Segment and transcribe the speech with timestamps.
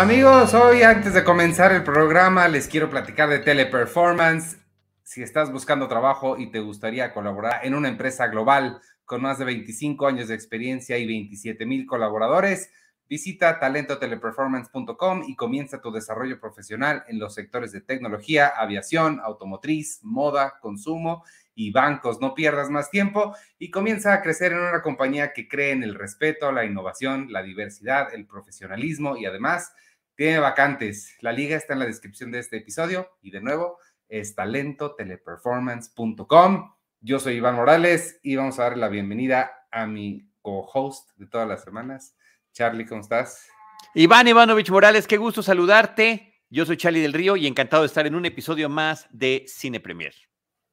[0.00, 4.56] Amigos, hoy antes de comenzar el programa les quiero platicar de Teleperformance.
[5.02, 9.44] Si estás buscando trabajo y te gustaría colaborar en una empresa global con más de
[9.44, 12.70] 25 años de experiencia y 27 mil colaboradores,
[13.10, 20.54] visita talentoteleperformance.com y comienza tu desarrollo profesional en los sectores de tecnología, aviación, automotriz, moda,
[20.62, 22.22] consumo y bancos.
[22.22, 25.94] No pierdas más tiempo y comienza a crecer en una compañía que cree en el
[25.94, 29.74] respeto, la innovación, la diversidad, el profesionalismo y además
[30.20, 31.16] tiene vacantes.
[31.22, 36.74] La liga está en la descripción de este episodio y de nuevo es talentoteleperformance.com.
[37.00, 41.48] Yo soy Iván Morales y vamos a darle la bienvenida a mi co-host de todas
[41.48, 42.18] las semanas,
[42.52, 43.48] Charlie, ¿cómo estás?
[43.94, 46.34] Iván Ivanovich Morales, qué gusto saludarte.
[46.50, 49.80] Yo soy Charlie del Río y encantado de estar en un episodio más de Cine
[49.80, 50.12] Premier.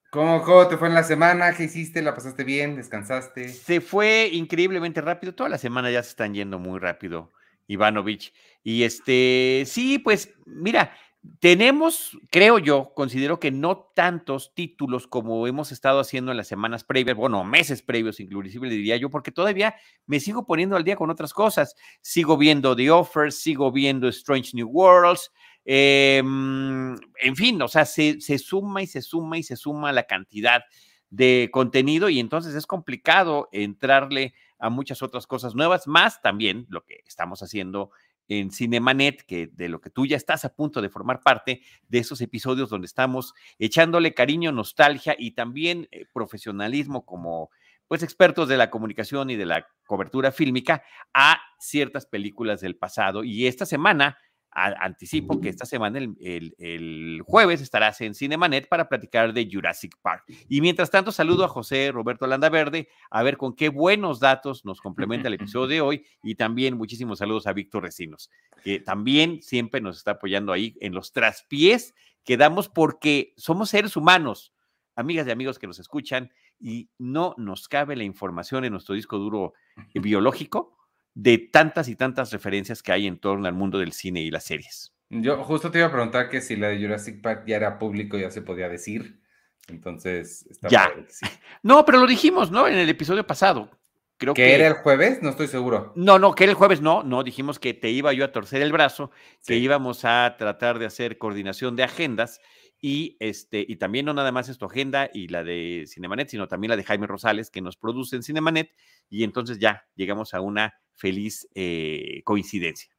[0.10, 1.54] ¿Cómo, ¿Cómo, te fue en la semana?
[1.54, 2.02] ¿Qué hiciste?
[2.02, 2.76] ¿La pasaste bien?
[2.76, 3.48] ¿Descansaste?
[3.48, 5.34] Se fue increíblemente rápido.
[5.34, 7.32] Toda la semana ya se están yendo muy rápido,
[7.68, 8.34] Ivanovich.
[8.64, 10.92] Y este, sí, pues mira,
[11.40, 16.84] tenemos, creo yo, considero que no tantos títulos como hemos estado haciendo en las semanas
[16.84, 21.10] previas, bueno, meses previos inclusive, diría yo, porque todavía me sigo poniendo al día con
[21.10, 21.76] otras cosas.
[22.02, 25.32] Sigo viendo The Offer, sigo viendo Strange New Worlds,
[25.66, 30.04] em, en fin, o sea, se, se suma y se suma y se suma la
[30.04, 30.62] cantidad
[31.10, 36.86] de contenido y entonces es complicado entrarle a muchas otras cosas nuevas, más también lo
[36.86, 37.92] que estamos haciendo
[38.28, 42.00] en Cinemanet, que de lo que tú ya estás a punto de formar parte de
[42.00, 47.50] esos episodios donde estamos echándole cariño, nostalgia y también eh, profesionalismo como
[47.88, 53.24] pues expertos de la comunicación y de la cobertura fílmica a ciertas películas del pasado.
[53.24, 54.18] Y esta semana
[54.52, 60.24] anticipo que esta semana, el, jueves, estarás en Cinemanet para platicar de Jurassic Park.
[60.50, 64.82] Y mientras tanto, saludo a José Roberto Landaverde, a ver con qué buenos datos nos
[64.82, 66.06] complementa el episodio de hoy.
[66.24, 68.32] Y también muchísimos saludos a Víctor Recinos,
[68.64, 71.94] que también siempre nos está apoyando ahí en los traspiés
[72.24, 74.54] que damos porque somos seres humanos,
[74.96, 79.18] amigas y amigos que nos escuchan, y no nos cabe la información en nuestro disco
[79.18, 79.54] duro
[79.94, 80.77] biológico
[81.18, 84.44] de tantas y tantas referencias que hay en torno al mundo del cine y las
[84.44, 84.94] series.
[85.10, 88.20] Yo justo te iba a preguntar que si la de Jurassic Park ya era público,
[88.20, 89.20] ya se podía decir.
[89.68, 90.92] Entonces, está ya.
[91.64, 92.68] No, pero lo dijimos, ¿no?
[92.68, 93.72] En el episodio pasado.
[94.18, 95.92] Creo ¿Que, era el jueves, no estoy seguro.
[95.96, 98.62] No, no, que era el jueves, no, no, dijimos que te iba yo a torcer
[98.62, 99.10] el brazo,
[99.46, 102.42] que íbamos a tratar de hacer coordinación de agendas
[102.80, 106.48] y este y también no nada más es tu agenda y la de Cinemanet, sino
[106.48, 108.72] también la de Jaime Rosales que nos produce en Cinemanet
[109.10, 112.90] y entonces ya llegamos a una feliz eh, coincidencia.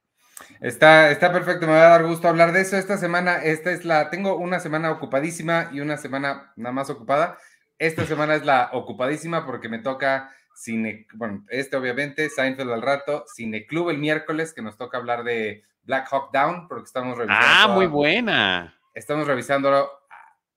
[0.61, 2.77] Está, está perfecto, me va a dar gusto hablar de eso.
[2.77, 7.39] Esta semana, esta es la, tengo una semana ocupadísima y una semana nada más ocupada.
[7.79, 13.25] Esta semana es la ocupadísima porque me toca cine, bueno, este obviamente, Seinfeld al rato,
[13.33, 17.47] Cine Club el miércoles, que nos toca hablar de Black Hawk Down, porque estamos revisando.
[17.49, 18.78] Ah, muy buena.
[18.99, 19.89] Estamos revisando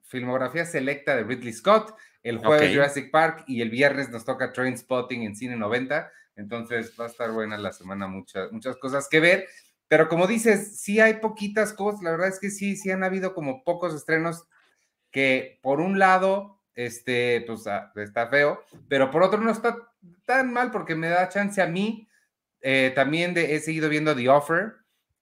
[0.02, 1.96] filmografía selecta de Ridley Scott.
[2.24, 6.12] El jueves Jurassic Park y el viernes nos toca Train Spotting en Cine 90.
[6.38, 9.48] Entonces va a estar buena la semana, muchas, muchas cosas que ver.
[9.88, 13.36] Pero como dices, sí hay poquitas cosas, la verdad es que sí, sí han habido
[13.36, 14.48] como pocos estrenos
[15.12, 19.78] que por un lado, este, pues ah, está feo, pero por otro no está
[20.26, 22.08] tan mal porque me da chance a mí.
[22.62, 24.81] Eh, también de, he seguido viendo The Offer,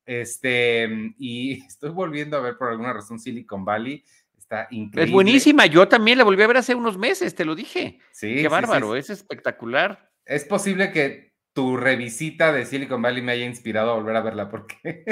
[0.10, 4.04] este, y estoy volviendo a ver por alguna razón Silicon Valley.
[4.38, 5.04] Está increíble.
[5.04, 8.00] Es buenísima, yo también la volví a ver hace unos meses, te lo dije.
[8.12, 8.36] Sí.
[8.36, 13.92] Qué bárbaro, es espectacular es posible que tu revisita de Silicon Valley me haya inspirado
[13.92, 15.04] a volver a verla porque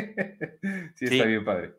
[0.96, 1.74] sí, está bien padre.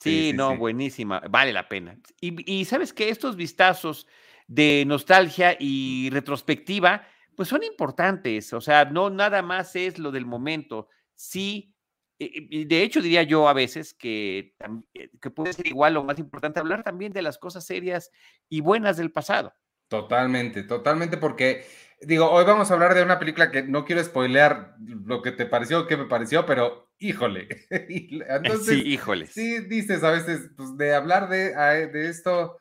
[0.00, 1.98] Sí, no, buenísima, vale la pena.
[2.20, 4.06] Y, sabes que estos vistazos
[4.48, 7.06] de nostalgia y retrospectiva,
[7.36, 11.74] pues son importantes, o sea, no nada más es lo del momento, sí,
[12.20, 14.54] de hecho diría yo a veces que,
[14.94, 18.10] eh, que puede ser igual o más importante hablar también de las cosas serias
[18.48, 19.54] y buenas del pasado.
[19.88, 21.64] Totalmente, totalmente, porque
[22.02, 25.46] digo, hoy vamos a hablar de una película que no quiero spoilear lo que te
[25.46, 27.48] pareció o qué me pareció, pero híjole.
[27.70, 29.26] Entonces, sí, híjole.
[29.26, 31.54] Sí, dices a veces, pues de hablar de,
[31.88, 32.58] de esto,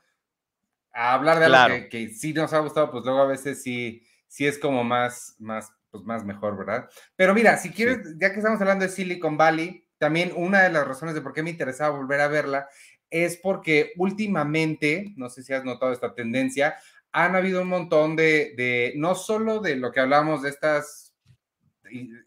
[0.94, 4.48] a hablar de algo que, sí nos ha gustado, pues luego a veces sí, sí
[4.48, 6.90] es como más, más, pues más mejor, ¿verdad?
[7.16, 10.88] Pero mira, si quieres, ya que estamos hablando de Silicon Valley, también una de las
[10.88, 12.68] razones de por qué me interesaba volver a verla
[13.10, 16.76] es porque últimamente, no sé si has notado esta tendencia,
[17.12, 21.16] han habido un montón de, no solo de lo que hablamos de estas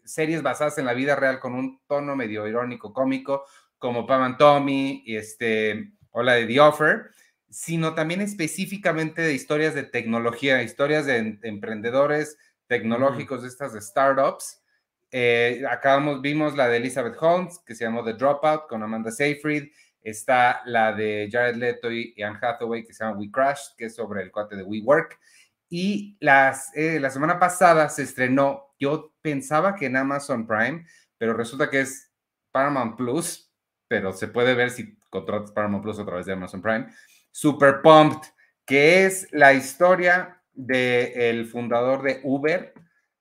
[0.03, 3.45] series basadas en la vida real con un tono medio irónico, cómico,
[3.77, 7.11] como Pam and Tommy y este, o la de The Offer,
[7.49, 12.37] sino también específicamente de historias de tecnología, historias de, emprendedores
[12.73, 14.63] tecnológicos, de estas de startups,
[15.11, 19.71] eh, acabamos, vimos la de Elizabeth Holmes, que se llamó The Dropout, con Amanda Seyfried.
[20.01, 23.95] Está la de Jared Leto y Anne Hathaway, que se llama We Crashed, que es
[23.95, 25.19] sobre el cuate de WeWork.
[25.69, 30.85] Y las, eh, la semana pasada se estrenó, yo pensaba que en Amazon Prime,
[31.19, 32.11] pero resulta que es
[32.51, 33.53] Paramount Plus,
[33.87, 36.87] pero se puede ver si contratas Paramount Plus a través de Amazon Prime.
[37.29, 38.29] Super Pumped,
[38.65, 42.73] que es la historia del fundador de Uber,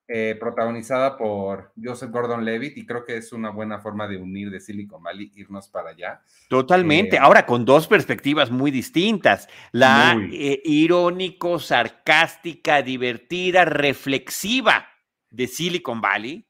[0.08, 4.60] eh, protagonizada por Joseph Gordon-Levitt y creo que es una buena forma de unir de
[4.60, 6.20] Silicon Valley, irnos para allá.
[6.48, 7.16] Totalmente.
[7.16, 9.48] Eh, Ahora con dos perspectivas muy distintas.
[9.70, 14.86] La eh, irónico, sarcástica, divertida, reflexiva
[15.30, 16.46] de Silicon Valley,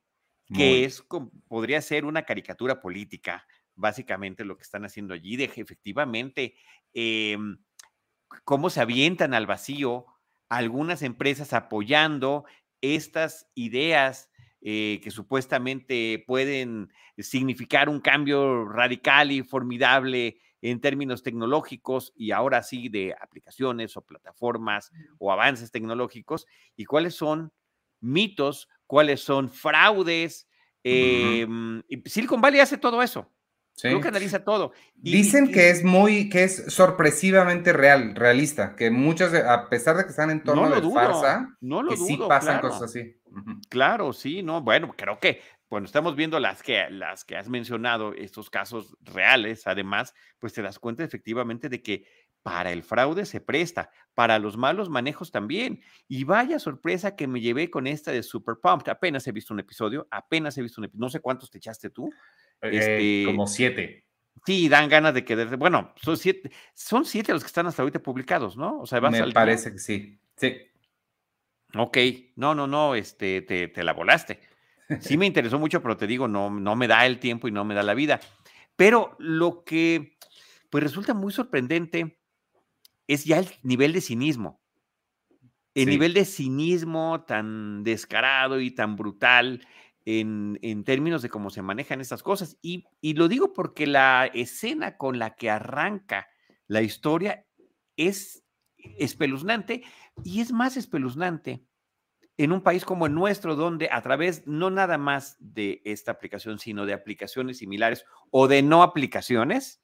[0.53, 1.05] que es
[1.47, 3.47] podría ser una caricatura política,
[3.77, 6.57] básicamente lo que están haciendo allí, de efectivamente
[6.93, 7.59] em,
[8.45, 10.07] cómo se avientan al vacío
[10.53, 12.45] algunas empresas apoyando
[12.83, 22.13] estas ideas eh, que supuestamente pueden significar un cambio radical y formidable en términos tecnológicos
[22.15, 26.47] y ahora sí de aplicaciones o plataformas o avances tecnológicos
[26.77, 27.51] y cuáles son
[28.01, 30.47] mitos, cuáles son fraudes.
[30.85, 33.27] Em, Silicon Valley hace todo eso.
[33.81, 34.73] Creo que analiza todo.
[34.95, 40.11] Dicen que es muy, que es sorpresivamente real, realista, que muchos, a pesar de que
[40.11, 43.17] están en torno de farsa, no lo que sí pasan cosas así.
[43.69, 45.41] Claro, sí, no, bueno, creo que,
[45.71, 50.63] bueno, estamos viendo las que, las que has mencionado, estos casos reales, además, pues te
[50.63, 52.05] das cuenta efectivamente de que
[52.43, 55.81] para el fraude se presta, para los malos manejos también.
[56.09, 58.91] Y vaya sorpresa que me llevé con esta de Super Pumped.
[58.91, 61.01] Apenas he visto un episodio, apenas he visto un episodio.
[61.01, 62.11] No sé cuántos te echaste tú.
[62.63, 64.05] Este, como siete.
[64.47, 68.01] Sí, dan ganas de que, bueno, son siete, son siete los que están hasta ahorita
[68.01, 68.81] publicados, ¿no?
[68.81, 70.57] O sea, Me parece que sí, sí.
[71.75, 71.99] Ok,
[72.37, 74.41] no, no, no, este, te, la volaste.
[75.01, 77.65] Sí me interesó mucho, pero te digo, no, no me da el tiempo y no
[77.65, 78.21] me da la vida.
[78.77, 80.19] Pero lo que,
[80.71, 82.19] pues resulta muy sorprendente
[83.07, 84.61] es ya el nivel de cinismo.
[85.75, 89.67] El nivel de cinismo tan descarado y tan brutal
[90.05, 92.59] en, términos de cómo se manejan estas cosas.
[92.63, 92.85] Y,
[93.15, 96.29] lo digo porque la escena con la que arranca
[96.67, 97.47] la historia
[97.97, 98.45] es
[98.77, 99.83] espeluznante
[100.25, 101.65] y es más espeluznante
[102.39, 106.59] en un país como el nuestro, donde a través no nada más de esta aplicación,
[106.59, 109.83] sino de aplicaciones similares o de no aplicaciones,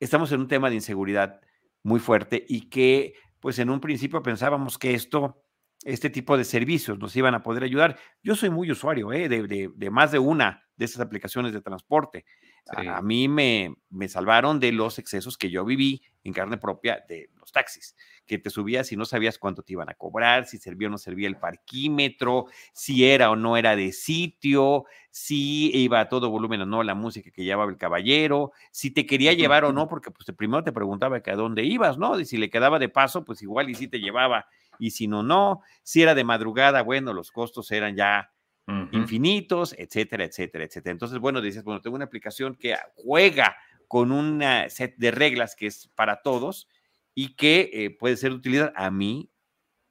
[0.00, 1.40] estamos en un tema de inseguridad
[1.82, 5.43] muy fuerte y que pues en un principio pensábamos que esto
[5.84, 7.98] este tipo de servicios nos iban a poder ayudar.
[8.22, 9.28] Yo soy muy usuario ¿eh?
[9.28, 12.24] de, más de una de estas aplicaciones de transporte.
[12.74, 17.28] A, mí me, me salvaron de los excesos que yo viví en carne propia de
[17.34, 17.94] los taxis,
[18.26, 20.96] que te subías y no sabías cuánto te iban a cobrar, si servía o no
[20.96, 26.62] servía el parquímetro, si era o no era de sitio, si iba a todo volumen
[26.62, 30.10] o no la música que llevaba el caballero, si te quería llevar o no, porque
[30.10, 32.18] pues primero te preguntaba que a dónde ibas, ¿no?
[32.18, 34.46] Y si le quedaba de paso, pues igual y si te llevaba
[34.78, 35.62] y si no, no.
[35.82, 38.30] Si era de madrugada, bueno, los costos eran ya
[38.92, 40.92] infinitos, etcétera, etcétera, etcétera.
[40.92, 43.56] Entonces, bueno, dices, bueno, tengo una aplicación que juega
[43.88, 46.68] con un set de reglas que es para todos
[47.14, 48.72] y que eh, puede ser de utilidad.
[48.74, 49.30] A mí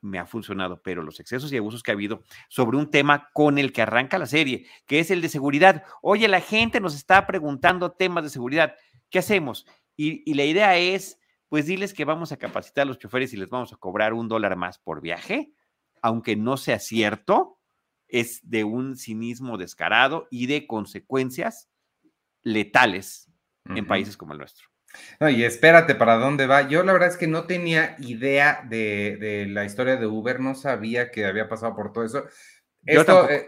[0.02, 3.58] me ha funcionado, pero los excesos y abusos que ha habido sobre un tema con
[3.58, 5.84] el que arranca la serie, que es el de seguridad.
[6.02, 8.76] Oye, la gente nos está preguntando temas de seguridad.
[9.10, 9.66] ¿Qué hacemos?
[9.96, 11.20] y la idea es
[11.54, 14.28] pues diles que vamos a capacitar a los choferes y les vamos a cobrar un
[14.28, 15.54] dólar más por viaje,
[16.02, 17.60] aunque no sea cierto,
[18.08, 21.70] es de un cinismo descarado y de consecuencias
[22.42, 23.30] letales
[23.66, 24.68] en países como el nuestro.
[25.20, 26.68] No, y espérate, ¿para dónde va?
[26.68, 31.12] Yo la verdad es que no tenía idea de, la historia de Uber, no sabía
[31.12, 32.24] que había pasado por todo eso.
[32.84, 33.48] Esto, eh,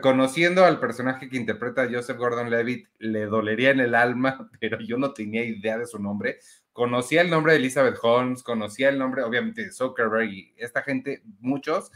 [0.00, 5.12] conociendo al personaje que interpreta Joseph Gordon-Levitt, le dolería en el alma, pero yo no
[5.12, 6.38] tenía idea de su nombre
[6.74, 11.22] conocía el nombre de Elizabeth Holmes, conocía el nombre, obviamente, de Zuckerberg y esta gente,
[11.38, 11.90] muchos,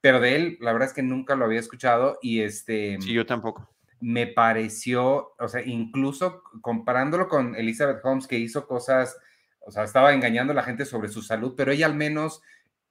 [0.00, 2.96] pero de él, la verdad es que nunca lo había escuchado y este...
[3.00, 3.68] Sí, yo tampoco.
[3.98, 9.18] Me pareció, o sea, incluso comparándolo con Elizabeth Holmes, que hizo cosas,
[9.58, 12.40] o sea, estaba engañando a la gente sobre su salud, pero ella al menos,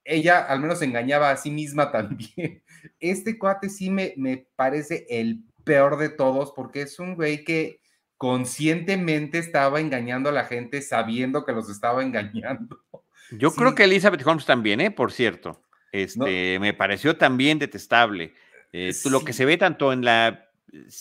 [0.04, 2.62] ella al menos engañaba a sí misma también.
[3.00, 7.82] Este cuate sí me, me parece el peor de todos, porque es un güey que
[8.18, 12.80] conscientemente estaba engañando a la gente sabiendo que los estaba engañando.
[13.32, 14.92] Yo creo que Elizabeth Holmes también, ¿eh?
[14.92, 15.64] Por cierto.
[15.92, 18.34] Este, Me pareció también detestable.
[18.74, 20.50] Eh, lo que se ve tanto en la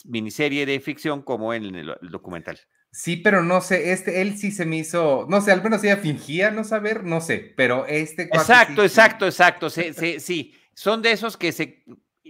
[0.05, 2.59] miniserie de ficción como en el, documental.
[2.91, 5.99] Sí, pero no sé, este, él sí se me hizo, no sé, al menos ella
[5.99, 8.23] fingía no saber, no sé, pero este...
[8.25, 11.83] Exacto, exacto, exacto, sí, sí, son de esos que se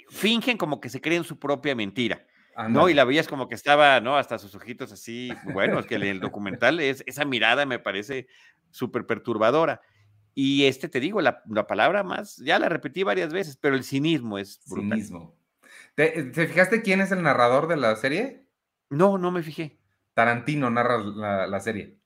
[0.09, 2.27] fingen como que se creen su propia mentira
[2.71, 4.17] No, y la veías como que estaba, ¿no?
[4.17, 5.31] Hasta sus ojitos así.
[5.53, 8.27] Bueno, es que el documental es esa mirada me parece
[8.71, 9.83] súper perturbadora.
[10.35, 14.39] Y este, te digo, la, palabra más, ya la repetí varias veces, pero el cinismo
[14.39, 14.93] es brutal.
[14.93, 15.37] Cinismo.
[15.95, 18.47] ¿Te, fijaste quién es el narrador de la serie?
[18.89, 19.79] No, no me fijé.
[20.15, 21.99] Tarantino narra la, serie.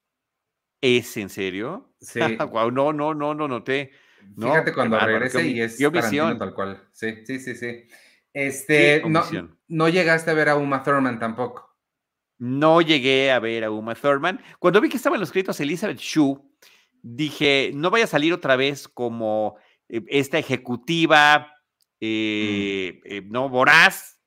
[0.80, 1.94] ¿Es en serio?
[2.00, 2.18] Sí.
[2.72, 3.92] no, no, no, no noté.
[4.38, 6.82] Fíjate cuando regrese y es Tarantino tal cual.
[6.92, 7.86] Sí, sí, sí, sí.
[8.32, 9.22] Este, no,
[9.68, 11.76] no llegaste a ver a Uma Thurman tampoco.
[12.38, 14.40] No llegué a ver a Uma Thurman.
[14.58, 16.40] Cuando vi que estaban los créditos Elizabeth Shue,
[17.02, 19.56] dije, no vaya a salir otra vez como
[19.88, 21.44] eh, esta ejecutiva, mm.
[22.00, 24.20] eh, eh, no, voraz,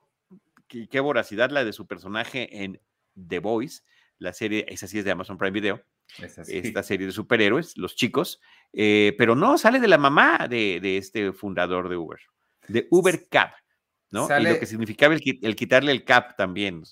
[0.68, 2.80] qué, voracidad la de su personaje en
[3.28, 3.82] The Voice,
[4.20, 5.82] la serie, esa sí es de Amazon Prime Video,
[6.18, 11.90] esta serie de superhéroes, los chicos, pero no, sale de la mamá de, este fundador
[11.90, 12.20] de Uber,
[12.68, 13.54] de Uber Cap,
[14.12, 14.28] ¿no?
[14.40, 16.84] Y lo que significaba el, quitarle el cap también.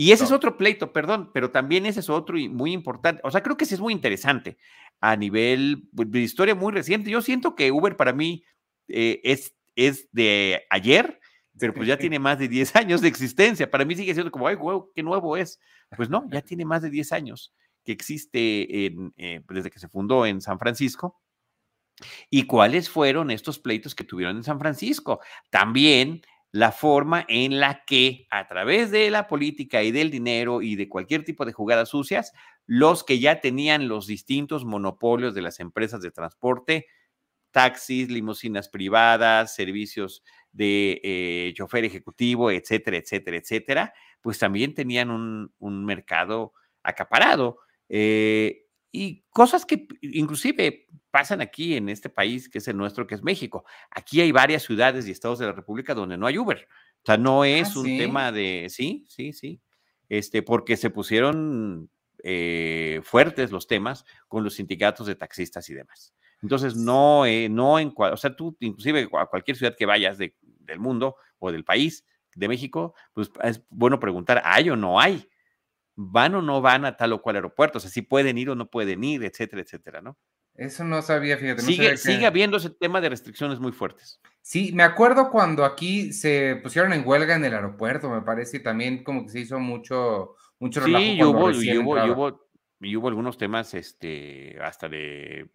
[0.00, 3.20] Y ese es otro pleito, perdón, pero también ese es otro y muy importante.
[3.24, 4.56] O sea, creo que sí es muy interesante
[5.00, 7.10] a nivel pues, de historia muy reciente.
[7.10, 8.44] Yo siento que Uber para mí
[8.86, 11.18] eh, es, es de ayer,
[11.58, 13.68] pero pues ya tiene más de 10 años de existencia.
[13.68, 15.58] Para mí sigue siendo como, ay, wow, qué nuevo es.
[15.96, 17.52] Pues no, ya tiene más de 10 años
[17.88, 21.22] que existe eh, desde que se fundó en San Francisco.
[22.28, 25.20] ¿Y cuáles fueron estos pleitos que tuvieron en San Francisco?
[25.48, 26.20] También
[26.52, 30.86] la forma en la que a través de la política y del dinero y de
[30.90, 32.34] cualquier tipo de jugadas sucias,
[32.66, 36.88] los que ya tenían los distintos monopolios de las empresas de transporte,
[37.52, 45.84] taxis, limusinas privadas, servicios de eh, chofer ejecutivo, etcétera, etcétera, etcétera, pues también tenían un,
[45.86, 46.52] mercado
[46.82, 47.60] acaparado.
[47.88, 53.14] Eh, y cosas que inclusive pasan aquí en este país que es el nuestro, que
[53.14, 53.64] es México.
[53.90, 56.66] Aquí hay varias ciudades y estados de la República donde no hay Uber.
[57.02, 59.60] O sea, no ah, es un tema de, sí, sí, sí,
[60.08, 61.90] este, porque se pusieron
[62.24, 66.14] eh, fuertes los temas con los sindicatos de taxistas y demás.
[66.42, 70.32] Entonces, no, eh, no en, o sea, tú inclusive a cualquier ciudad que vayas del
[70.78, 72.04] mundo o del país,
[72.34, 75.28] de México, pues es bueno preguntar, ¿hay o no hay?
[76.00, 77.78] ¿Van o no van a tal o cual aeropuerto?
[77.78, 80.16] O sea, si pueden ir o no pueden ir, etcétera, etcétera, ¿no?
[80.54, 81.62] Eso no sabía, fíjate.
[81.96, 84.20] sigue, habiendo ese tema de restricciones muy fuertes.
[84.40, 88.62] Sí, me acuerdo cuando aquí se pusieron en huelga en el aeropuerto, me parece, y
[88.62, 91.04] también como que se hizo mucho, mucho relajo.
[91.04, 92.48] Sí, y hubo, y hubo,
[92.80, 95.50] y hubo, algunos temas este, hasta de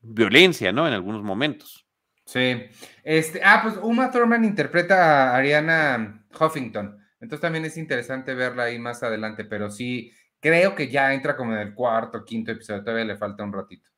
[0.00, 0.88] violencia, ¿no?
[0.88, 1.86] En algunos momentos.
[2.24, 2.64] Sí.
[3.04, 7.05] Este, ah, pues Uma Thurman interpreta a Ariana Huffington.
[7.26, 11.52] Entonces también es interesante verla ahí más adelante, pero sí, Creo que ya entra como
[11.54, 13.90] en el cuarto, quinto episodio, todavía le falta un ratito.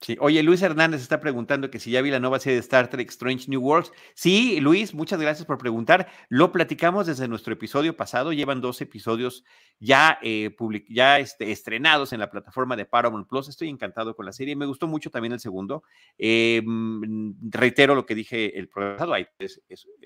[0.00, 0.16] Sí.
[0.20, 3.08] Oye, Luis Hernández está preguntando que si ya vi la nueva serie de Star Trek
[3.10, 3.90] Strange New Worlds.
[4.14, 6.08] Sí, Luis, muchas gracias por preguntar.
[6.28, 8.32] Lo platicamos desde nuestro episodio pasado.
[8.32, 9.44] Llevan dos episodios
[9.80, 10.54] ya, eh,
[10.88, 13.48] ya este, estrenados en la plataforma de Paramount Plus.
[13.48, 14.54] Estoy encantado con la serie.
[14.54, 15.82] Me gustó mucho también el segundo.
[16.16, 19.14] Eh, mm, reitero lo que dije el pasado.
[19.14, 19.48] Hay que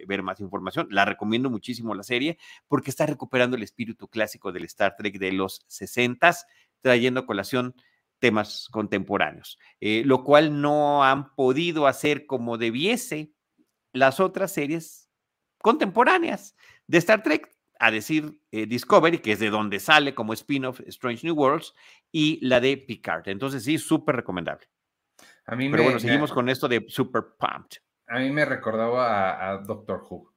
[0.06, 0.88] ver más información.
[0.90, 5.32] La recomiendo muchísimo la serie porque está recuperando el espíritu clásico del Star Trek de
[5.32, 6.32] los 60
[6.80, 7.74] trayendo colación
[8.22, 13.32] temas contemporáneos, eh, lo cual no han podido hacer como debiese
[13.92, 15.10] las otras series
[15.58, 16.54] contemporáneas
[16.86, 17.50] de Star Trek,
[17.80, 21.74] a decir eh, Discovery, que es de donde sale como spin-off Strange New Worlds,
[22.12, 23.28] y la de Picard.
[23.28, 24.68] Entonces sí, súper recomendable.
[25.46, 27.78] A mí Pero bueno, seguimos con esto de Super Pumped.
[28.06, 30.32] A mí me recordaba a Doctor Who.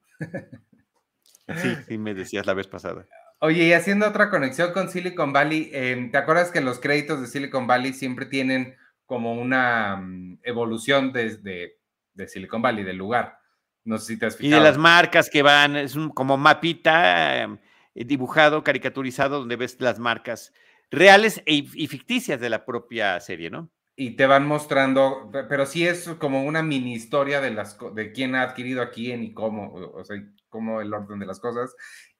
[1.54, 3.06] sí, sí me decías la vez pasada.
[3.38, 7.26] Oye, y haciendo otra conexión con Silicon Valley, em, ¿te acuerdas que los créditos de
[7.26, 11.78] Silicon Valley siempre tienen como una mm, evolución desde
[12.14, 13.38] de Silicon Valley, del lugar?
[13.84, 14.56] No sé si te has fijado.
[14.56, 17.58] Y de las marcas que van, es un, como mapita em,
[17.94, 20.52] dibujado, caricaturizado, donde ves las marcas
[20.90, 23.70] reales e, y ficticias de la propia serie, ¿no?
[23.98, 28.34] Y te van mostrando, pero sí es como una mini historia de las de quién
[28.34, 30.16] ha adquirido a quién y cómo, o sea,
[30.50, 31.74] cómo el orden de las cosas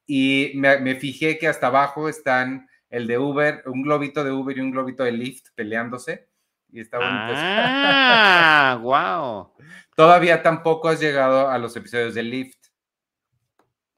[0.07, 4.61] y me, fijé que hasta abajo están el de Uber, un globito de Uber y
[4.61, 6.29] un globito de Lyft peleándose.
[6.71, 7.33] Y está bonito.
[7.35, 9.53] Ah, wow.
[9.95, 12.57] Todavía tampoco has llegado a los episodios de Lyft.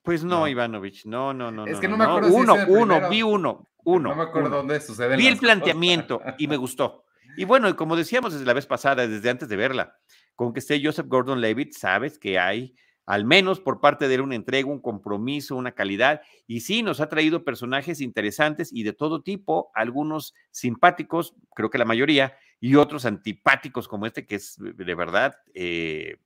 [0.02, 1.68] Pues no, Ivanovich, no, no, no.
[1.68, 2.34] Es que no, me acuerdo.
[2.34, 4.10] Uno, uno, vi uno, uno.
[4.10, 5.16] No me acuerdo dónde sucede.
[5.16, 7.06] Vi el planteamiento y me gustó.
[7.38, 9.96] Y bueno, como decíamos desde la vez pasada, desde antes de verla,
[10.36, 12.74] con que esté Joseph Gordon Levitt, sabes que hay
[13.10, 16.22] al menos por parte de él una entrega, un compromiso, una calidad.
[16.46, 21.80] Y sí, nos ha traído personajes interesantes y de todo tipo, algunos simpáticos, creo que
[21.80, 26.18] la mayoría, y otros antipáticos como este, que es de verdad eh,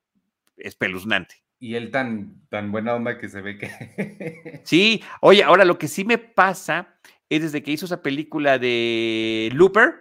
[0.58, 1.36] espeluznante.
[1.58, 4.62] Y él tan, tan buena onda que se ve que...
[4.66, 6.96] sí, oye, ahora lo que sí me pasa
[7.30, 9.94] es desde que hizo esa película de Looper,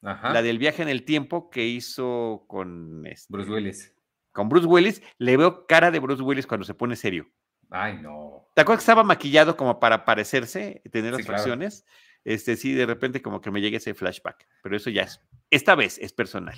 [0.00, 3.06] la del viaje en el tiempo que hizo con...
[3.06, 3.93] Este, Bruce Willis.
[4.34, 7.30] Con Bruce Willis, le veo cara de Bruce Willis cuando se pone serio.
[7.70, 8.48] Ay, no.
[8.54, 11.86] ¿Te acuerdas que estaba maquillado como para parecerse, tener las facciones?
[12.24, 15.76] Este, sí, de repente como que me llega ese flashback, pero eso ya es, esta
[15.76, 16.56] vez es personal.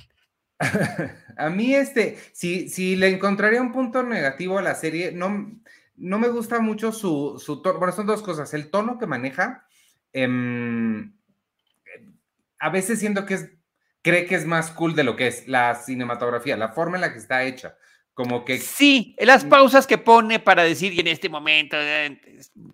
[1.37, 5.61] a mí, este, si, si le encontraría un punto negativo a la serie, no,
[5.97, 7.79] no me gusta mucho su, su tono.
[7.79, 8.55] Bueno, son dos cosas.
[8.55, 9.67] El tono que maneja,
[10.15, 11.13] em,
[12.59, 13.51] a veces siento que es,
[14.07, 17.13] cree que es más cool de lo que es la cinematografía, la forma en la
[17.13, 17.77] que está hecha.
[18.15, 18.59] Como que.
[18.59, 21.77] Sí, las pausas que pone para decir, y en este momento,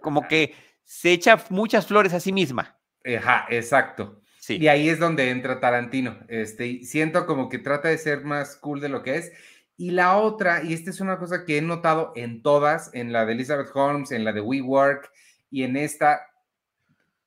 [0.01, 2.79] como que se echa muchas flores a sí misma.
[3.05, 4.21] Ajá, exacto.
[4.47, 6.19] Y ahí es donde entra Tarantino.
[6.29, 9.33] Este, siento como que trata de ser más cool de lo que es.
[9.79, 13.25] Y la otra, y esta es una cosa que he notado en todas, en la
[13.25, 15.11] de Elizabeth Holmes, en la de WeWork
[15.51, 16.21] y en esta,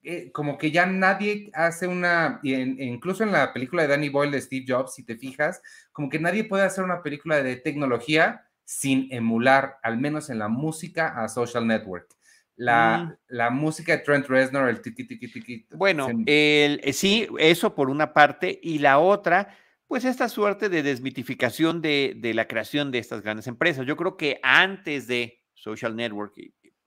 [0.06, 4.42] eh, como que ya nadie hace una, incluso en la película de Danny Boyle de
[4.42, 9.08] Steve Jobs, si te fijas, como que nadie puede hacer una película de tecnología sin
[9.12, 12.08] emular, al menos en la música, a Social Network.
[12.58, 13.12] Mm.
[13.28, 15.68] La, música de Trent Reznor, el tiki tiki tiki.
[15.72, 19.56] Bueno, el, eh, sí, eso por una parte, y la otra,
[19.88, 23.86] pues esta suerte de desmitificación de, de, la creación de estas grandes empresas.
[23.86, 26.34] Yo creo que antes de Social Network,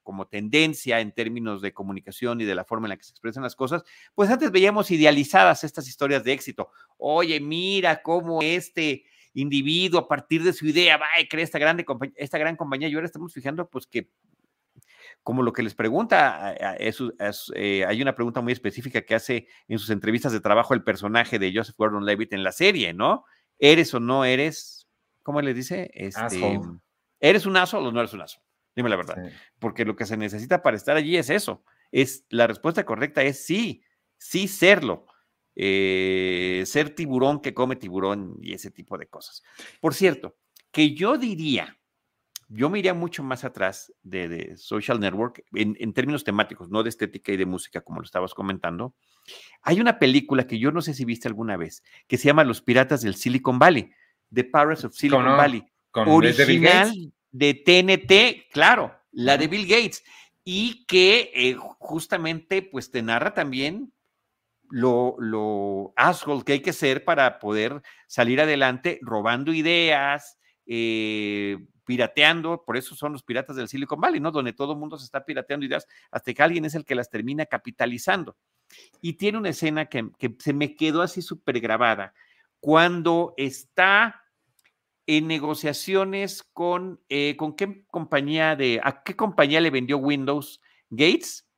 [0.09, 3.43] como tendencia en términos de comunicación y de la forma en la que se expresan
[3.43, 3.85] las cosas,
[4.15, 6.71] pues antes veíamos idealizadas estas historias de éxito.
[6.97, 11.85] Oye, mira cómo este individuo a partir de su idea va y crea esta, grande,
[12.17, 14.11] esta gran compañía y ahora estamos fijando pues que
[15.23, 19.90] como lo que les pregunta, eh, hay una pregunta muy específica que hace en sus
[19.90, 23.27] entrevistas de trabajo el personaje de Joseph Gordon-Levitt en la serie, ¿no?
[23.59, 24.88] ¿Eres o no eres?
[25.23, 25.90] ¿Cómo le dice?
[25.92, 26.59] Este,
[27.21, 28.40] ¿Eres un aso o no eres un aso?
[28.79, 29.33] Dime la verdad.
[29.59, 31.64] Porque lo que se necesita para estar allí es eso.
[31.91, 33.83] Es, la respuesta correcta es sí,
[34.17, 35.07] sí serlo.
[35.57, 39.43] Eh, ser tiburón que come tiburón y ese tipo de cosas.
[39.81, 40.37] Por cierto,
[40.71, 41.77] que yo diría
[42.47, 47.33] yo me iría mucho más atrás de, Social Network en, términos temáticos, no de estética
[47.33, 48.95] y de música, como lo estabas comentando.
[49.62, 52.62] Hay una película que yo no sé si viste alguna vez, que se llama Los
[52.62, 53.91] Piratas del Silicon Valley,
[54.33, 55.67] The Pirates of Silicon Valley.
[55.93, 60.03] original de, TNT, claro, la de Bill Gates,
[60.45, 63.93] y que eh, justamente pues te narra también
[64.71, 72.62] lo, lo asshole que hay que ser para poder salir adelante robando ideas, eh, pirateando,
[72.67, 74.31] por eso son los piratas del Silicon Valley, ¿no?
[74.31, 77.09] Donde todo el mundo se está pirateando ideas hasta que alguien es el que las
[77.09, 78.37] termina capitalizando.
[79.01, 82.12] Y tiene una escena que, se me quedó así súper grabada,
[82.61, 84.23] cuando está
[85.09, 91.49] en negociaciones con, eh, ¿con qué compañía de, a qué compañía le vendió Windows Gates?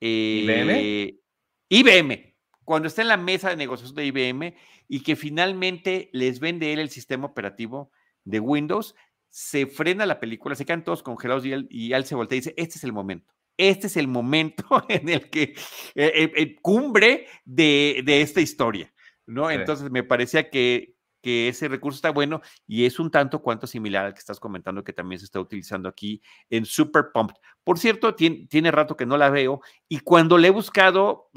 [0.00, 0.70] IBM.
[0.70, 1.20] Eh,
[1.68, 4.54] IBM, cuando está en la mesa de negociación de IBM
[4.88, 7.92] y que finalmente les vende él el sistema operativo
[8.24, 8.94] de Windows,
[9.28, 12.40] se frena la película, se quedan todos congelados y él, y él se voltea y
[12.40, 13.34] dice, este es el momento.
[13.58, 15.54] Este es el momento en el que,
[15.94, 18.90] eh, cumbre de, esta historia,
[19.26, 19.50] ¿no?
[19.50, 24.06] Entonces me parecía que, que ese recurso está bueno y es un tanto cuanto similar
[24.06, 27.36] al que estás comentando que también se está utilizando aquí en Super Pumped.
[27.64, 31.30] Por cierto, tiene, tiene rato que no la veo y cuando la he buscado,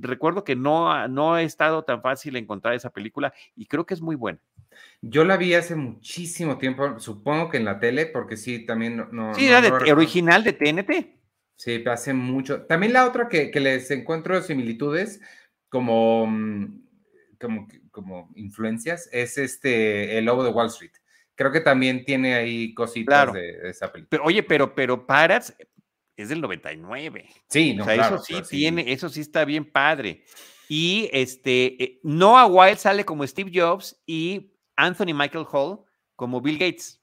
[0.00, 4.00] recuerdo que no, no ha estado tan fácil encontrar esa película y creo que es
[4.00, 4.40] muy buena.
[5.00, 9.34] Yo la vi hace muchísimo tiempo, supongo que en la tele, porque sí, también no.
[9.34, 11.18] sí, era de, original de TNT.
[11.56, 12.62] Sí, hace mucho.
[12.66, 15.20] También la otra que, les encuentro similitudes
[15.68, 16.82] como, mm,
[17.40, 20.92] como, como influencias es este El Lobo de Wall Street.
[21.34, 24.08] Creo que también tiene ahí cositas de, esa película.
[24.10, 25.52] Pero, oye, pero, pero Parats
[26.16, 27.28] es del 99.
[27.48, 30.24] Sí, no, o sea, eso sí tiene, eso sí está bien padre.
[30.68, 35.80] Y este, eh, Noah Wild sale como Steve Jobs y Anthony Michael Hall
[36.14, 37.00] como Bill Gates.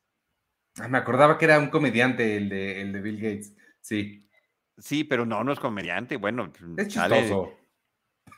[0.78, 3.54] Ah, me acordaba que era un comediante el de, el de Bill Gates.
[3.82, 4.30] Sí.
[4.78, 6.18] Sí, pero no, no es comediante.
[6.18, 7.54] Bueno, es chistoso.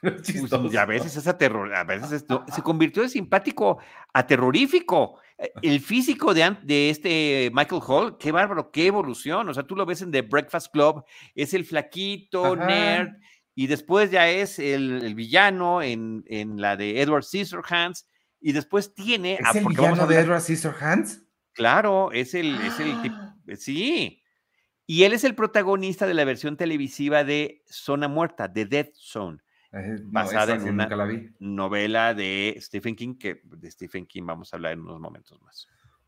[0.72, 3.80] Y a veces es aterror, a veces se convirtió de simpático
[4.14, 5.20] a terrorífico.
[5.38, 9.50] Eh, el físico de, de, este Michael Hall, qué bárbaro, qué evolución.
[9.50, 11.04] O sea, tú lo ves en The Breakfast Club,
[11.36, 13.10] es el flaquito, nerd,
[13.56, 18.08] y después ya es el, villano en, en, la de Edward Scissorhands
[18.40, 19.40] y después tiene.
[19.42, 21.24] ¿Es el villano de Edward Scissorhands?
[21.54, 23.16] Claro, es el, es el tipo.
[23.18, 23.36] ¡Ah!
[23.56, 24.22] Sí.
[24.86, 29.40] Y él es el protagonista de la versión televisiva de Zona Muerta, de Dead Zone.
[29.74, 30.90] Eh, basada en una
[31.40, 35.68] novela de Stephen King, que de Stephen King vamos a hablar en unos momentos más.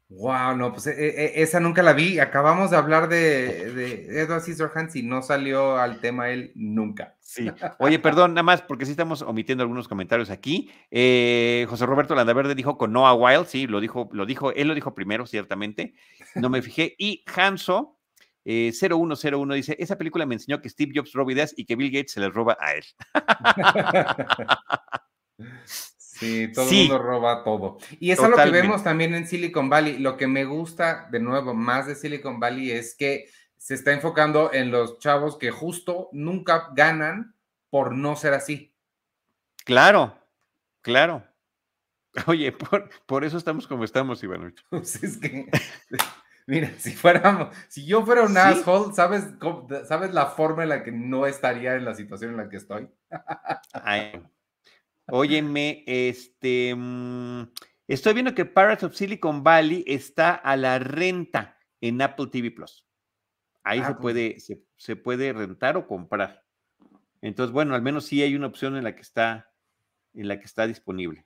[0.09, 2.17] Wow, no, pues e, e, esa nunca la vi.
[2.17, 7.15] Acabamos de hablar de, de Edward Scissorhands y no salió al tema él nunca.
[7.19, 7.51] Sí.
[7.77, 10.71] Oye, perdón, nada más, porque sí estamos omitiendo algunos comentarios aquí.
[10.89, 14.73] Eh, José Roberto Landaverde dijo con Noah Wild, sí, lo dijo, lo dijo, él lo
[14.73, 15.93] dijo primero, ciertamente.
[16.33, 16.95] No me fijé.
[16.97, 17.98] Y Hanso.
[18.45, 21.91] Eh, 0101 dice, esa película me enseñó que Steve Jobs roba ideas y que Bill
[21.91, 22.83] Gates se les roba a él.
[26.19, 27.77] Sí, todo el mundo roba todo.
[27.97, 29.99] Y eso es lo que vemos también en Silicon Valley.
[29.99, 34.51] Lo que me gusta, de nuevo, más de Silicon Valley es que se está enfocando
[34.51, 37.35] en los chavos que justo nunca ganan
[37.69, 38.75] por no ser así.
[39.63, 40.19] Claro,
[40.81, 41.23] claro.
[42.27, 44.53] Oye, por, eso estamos como estamos, Iván.
[44.69, 45.49] Pues es que,
[46.49, 49.23] mira, si fuéramos, si yo fuera un asshole, ¿sabes,
[49.87, 52.89] ¿sabes la forma en la que no estaría en la situación en la que estoy?
[53.73, 54.21] Ay,
[55.11, 57.51] Óyeme, este, mm,
[57.87, 62.87] estoy viendo que Pirates of Silicon Valley está a la renta en Apple TV Plus.
[63.63, 64.01] Ahí se, ah, pues.
[64.01, 64.39] puede,
[64.77, 66.43] se, puede rentar o comprar.
[67.21, 69.51] Entonces, bueno, al menos sí hay una opción en la que está,
[70.13, 71.25] en la que está disponible.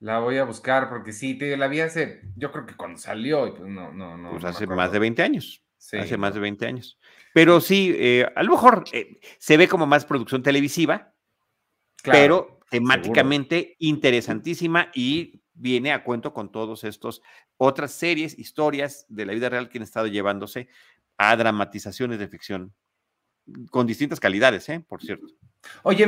[0.00, 3.46] La voy a buscar porque sí, te, la vi hace, yo creo que cuando salió,
[3.48, 4.30] y pues no, no, no.
[4.30, 5.64] Pues hace más de 20 años.
[5.76, 6.98] hace más de 20 años.
[7.34, 11.14] Pero sí, eh, a lo mejor eh, se ve como más producción televisiva,
[12.04, 17.22] pero temáticamente interesantísima y viene a cuento con todos estos
[17.56, 20.68] otras series, historias de la vida real que han estado llevándose
[21.16, 22.72] a dramatizaciones de ficción
[23.70, 24.84] con distintas calidades, ¿eh?
[24.86, 25.26] por cierto.
[25.82, 26.06] Oye,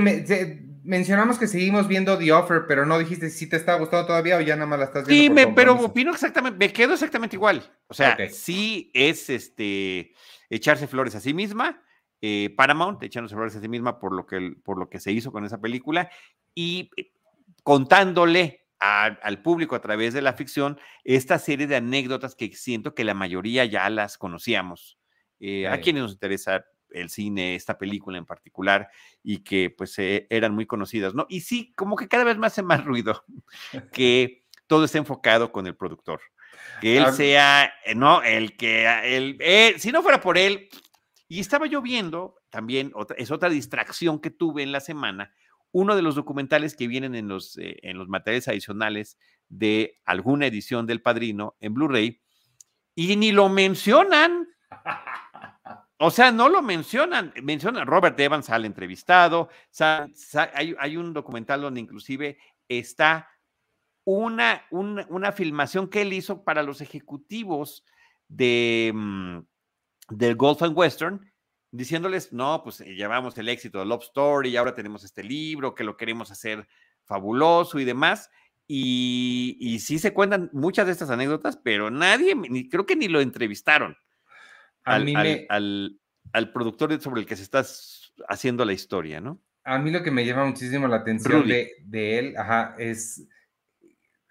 [0.82, 4.40] mencionamos que seguimos viendo The Offer, pero no dijiste si te está gustando todavía o
[4.40, 5.40] ya nada más la estás viendo.
[5.40, 7.62] Sí, pero opino exactamente, me quedo exactamente igual.
[7.88, 10.12] O sea, sí es este
[10.48, 11.82] echarse flores a sí misma,
[12.20, 15.32] eh, Paramount, echándose flores a sí misma por lo, que, por lo que se hizo
[15.32, 16.10] con esa película
[16.54, 17.12] y eh,
[17.62, 23.04] contándole al público a través de la ficción esta serie de anécdotas que siento que
[23.04, 24.98] la mayoría ya las conocíamos.
[25.38, 28.88] Eh, a quienes nos interesa el cine, esta película en particular,
[29.22, 31.26] y que pues eran muy conocidas, ¿no?
[31.28, 33.24] Y sí, como que cada vez más hace más ruido
[33.92, 36.20] que todo esté enfocado con el productor.
[36.80, 40.68] Que él sea, no, el que, el, si no fuera por él,
[41.28, 45.32] y estaba yo viendo también, otra, es otra distracción que tuve en la semana,
[45.72, 50.46] uno de los documentales que vienen en los, eh, en los materiales adicionales de alguna
[50.46, 52.20] edición del Padrino en Blu-ray,
[52.94, 54.48] y ni lo mencionan.
[56.02, 57.30] O sea, no lo mencionan.
[57.42, 59.50] Mencionan Robert Evans al entrevistado.
[59.78, 63.28] hay, un documental donde inclusive está
[64.04, 67.84] una, una, filmación que él hizo para los ejecutivos
[68.28, 69.40] de, mm,
[70.08, 71.32] del Golf and Western,
[71.70, 75.84] diciéndoles, no, pues eh, llevamos el éxito de Love Story ahora tenemos este libro que
[75.84, 76.66] lo queremos hacer
[77.04, 78.30] fabuloso y demás.
[78.66, 83.08] Y, y sí se cuentan muchas de estas anécdotas, pero nadie, ni, creo que ni
[83.08, 83.98] lo entrevistaron
[84.84, 86.00] al,
[86.32, 87.64] al, productor sobre el que se está
[88.28, 89.40] haciendo la historia, ¿no?
[89.64, 93.28] A mí lo que me llama muchísimo la atención de, de, él, ajá, es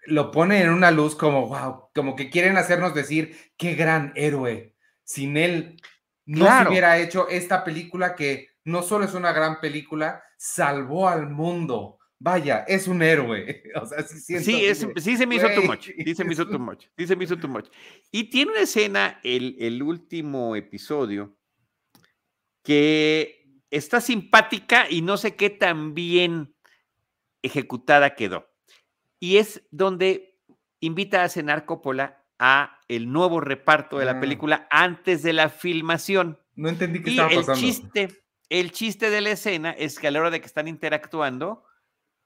[0.06, 4.74] lo pone en una luz como, wow, como que quieren hacernos decir, qué gran héroe,
[5.04, 5.80] sin él
[6.26, 11.28] no se hubiera hecho esta película que no solo es una gran película, salvó al
[11.28, 11.98] mundo.
[12.22, 13.62] Vaya, es un héroe.
[13.80, 15.88] O sea, sí, siento sí, sí se me hizo too much.
[16.04, 16.84] Sí se me hizo too much.
[16.96, 17.68] Sí se me hizo too much.
[18.12, 21.36] Y tiene una escena, el, el último episodio,
[22.62, 26.54] que está simpática y no sé qué tan bien
[27.42, 28.50] ejecutada quedó.
[29.18, 30.38] Y es donde
[30.80, 34.20] invita a cenar Coppola a el nuevo reparto de la ah.
[34.20, 36.38] película antes de la filmación.
[36.54, 37.52] No entendí qué estaba pasando.
[37.52, 38.08] El chiste,
[38.48, 41.64] el chiste de la escena es que a la hora de que están interactuando,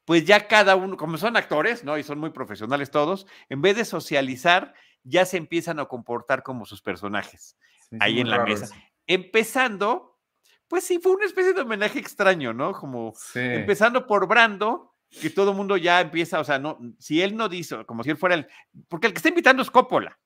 [0.04, 1.96] pues ya cada uno, como son actores, ¿no?
[1.98, 6.66] Y son muy profesionales todos, en vez de socializar, ya se empiezan a comportar como
[6.66, 7.56] sus personajes
[8.00, 8.74] ahí en la mesa.
[9.06, 10.18] Empezando,
[10.68, 12.72] pues sí, fue una especie de homenaje extraño, ¿no?
[12.72, 17.36] Como empezando por Brando, que todo el mundo ya empieza, o sea, no, si él
[17.36, 18.48] no dice, como si él fuera el,
[18.88, 20.18] porque el que está invitando es Coppola.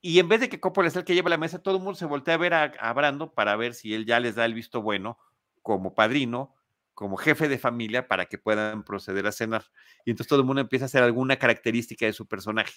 [0.00, 1.96] Y en vez de que Coppola sea el que lleva la mesa, todo el mundo
[1.96, 4.82] se voltea a ver a, Brando para ver si él ya les da el visto
[4.82, 5.18] bueno
[5.62, 6.56] como padrino,
[7.02, 9.64] como jefe de familia, para que puedan proceder a cenar.
[10.04, 12.72] Y entonces todo el mundo empieza a hacer alguna característica de su personaje.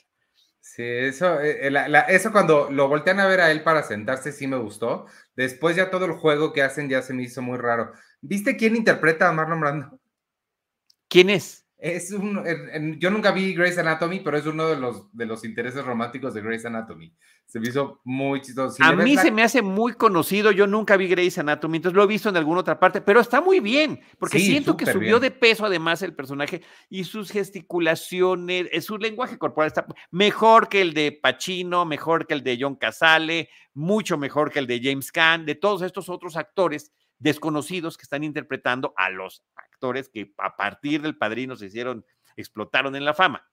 [0.59, 4.47] Sí, eso, eh, eh, eso cuando lo voltean a ver a él para sentarse sí
[4.47, 5.05] me gustó.
[5.35, 7.93] Después ya todo el juego que hacen ya se me hizo muy raro.
[8.19, 9.99] ¿Viste quién interpreta a Marlon Brando?
[11.07, 11.64] ¿Quién es?
[11.85, 12.43] Es un,
[12.99, 16.41] yo nunca vi Grey's Anatomy, pero es uno de los, de los intereses románticos de
[16.41, 17.13] Grey's Anatomy.
[17.45, 18.83] Se me hizo muy chistoso.
[18.83, 22.07] a mí se me hace muy conocido, yo nunca vi Grey's Anatomy, entonces lo he
[22.07, 25.63] visto en alguna otra parte, pero está muy bien, porque siento que subió de peso
[25.63, 31.11] además el personaje y sus gesticulaciones, eh, su lenguaje corporal está mejor que el de
[31.11, 35.53] Pacino, mejor que el de John Casale, mucho mejor que el de James Caan, de
[35.53, 41.17] todos estos otros actores desconocidos que están interpretando a los actores que a partir del
[41.17, 43.47] padrino se hicieron, explotaron en la fama.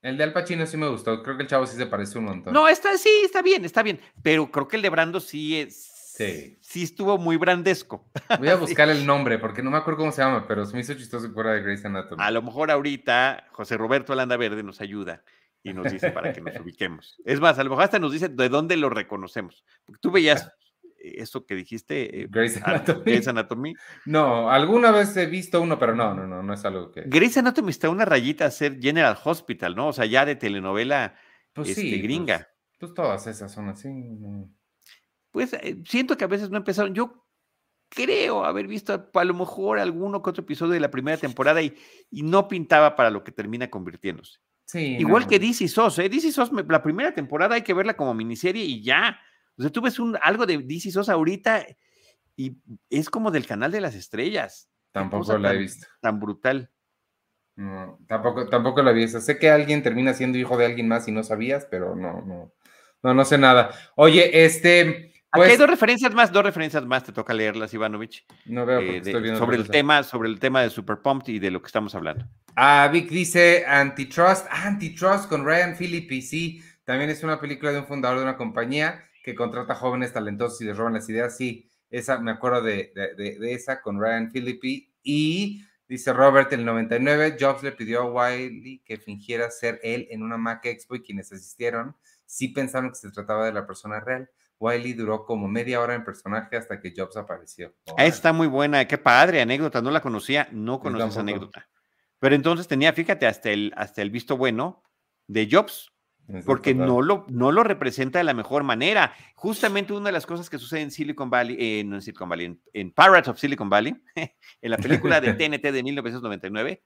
[0.00, 2.26] El de Al Pacino sí me gustó, creo que el chavo sí se parece un
[2.26, 2.52] montón.
[2.52, 5.94] No, está, sí, está bien, está bien, pero creo que el de Brando sí es,
[6.18, 6.58] Sí.
[6.60, 6.82] sí.
[6.84, 8.08] estuvo muy brandesco.
[8.38, 10.80] Voy a buscar el nombre porque no me acuerdo cómo se llama, pero se me
[10.80, 12.22] hizo chistoso fuera de Grey's Anatomy.
[12.22, 15.22] A lo mejor ahorita José Roberto Alanda Verde nos ayuda
[15.64, 17.20] y nos dice para que nos ubiquemos.
[17.24, 19.64] Es más, a lo mejor hasta nos dice de dónde lo reconocemos.
[19.84, 20.50] Porque tú veías
[20.98, 22.60] eso que dijiste, eh, Grey's
[23.28, 23.74] Anatomy.
[24.06, 27.02] No, alguna vez he visto uno, pero no, no, no, no es algo que.
[27.06, 29.88] Grey's Anatomy está una rayita a ser General Hospital, ¿no?
[29.88, 31.14] O sea, ya de telenovela
[31.52, 32.48] pues este, pues, gringa.
[32.78, 33.88] Pues, todas esas son así.
[35.30, 36.94] Pues eh, siento que a veces no empezaron.
[36.94, 37.26] Yo
[37.88, 41.74] creo haber visto a, lo mejor alguno que otro episodio de la primera temporada y,
[42.10, 44.38] y no pintaba para lo que termina convirtiéndose.
[44.64, 46.08] Sí, Igual que DC SOS, ¿eh?
[46.10, 49.18] DC SOS, la primera temporada hay que verla como miniserie y ya.
[49.58, 51.66] O sea, tú ves un, algo de DC Sosa ahorita
[52.36, 52.56] y
[52.88, 54.70] es como del canal de las estrellas.
[54.92, 55.86] Tampoco la he visto.
[56.00, 56.70] Tan brutal.
[57.56, 59.20] No, tampoco, tampoco la he visto.
[59.20, 62.52] Sé que alguien termina siendo hijo de alguien más y no sabías, pero no, no,
[63.02, 63.70] no, no sé nada.
[63.96, 65.12] Oye, este.
[65.30, 68.24] Aquí hay pues dos referencias más, dos referencias más, te toca leerlas, Ivanovich.
[68.46, 71.28] No veo porque eh, estoy viendo sobre el tema, sobre el tema de Super Pumped
[71.28, 72.24] y de lo que estamos hablando.
[72.54, 77.86] Ah, Vic dice Antitrust, Antitrust con Ryan Phillippe, sí, también es una película de un
[77.86, 81.36] fundador de una compañía que contrata jóvenes talentosos y les roban las ideas.
[81.36, 84.92] Sí, esa me acuerdo de, de, esa con Ryan Philippi.
[85.02, 90.22] Y dice Robert, el 99, Jobs le pidió a Wiley que fingiera ser él en
[90.22, 91.96] una Mac Expo y quienes asistieron
[92.28, 94.30] sí pensaron que se trataba de la persona real.
[94.60, 97.74] Wiley duró como media hora en personaje hasta que Jobs apareció.
[97.96, 101.68] Está muy buena, qué padre, anécdota, no la conocía, no conocía esa anécdota.
[102.18, 104.82] Pero entonces tenía, fíjate, hasta el, hasta el visto bueno
[105.26, 105.92] de Jobs,
[106.44, 109.14] porque no lo, no lo representa de la mejor manera.
[109.34, 112.60] Justamente una de las cosas que sucede en Silicon Valley, eh, no en Silicon Valley,
[112.72, 113.96] en, Pirates of Silicon Valley,
[114.62, 116.82] en la película de TNT de 1999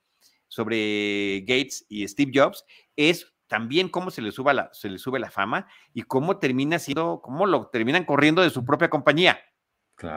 [0.46, 5.18] sobre Gates y Steve Jobs, es también cómo se le, suba la, se le sube
[5.18, 9.40] la fama y cómo termina siendo, cómo lo terminan corriendo de su propia compañía.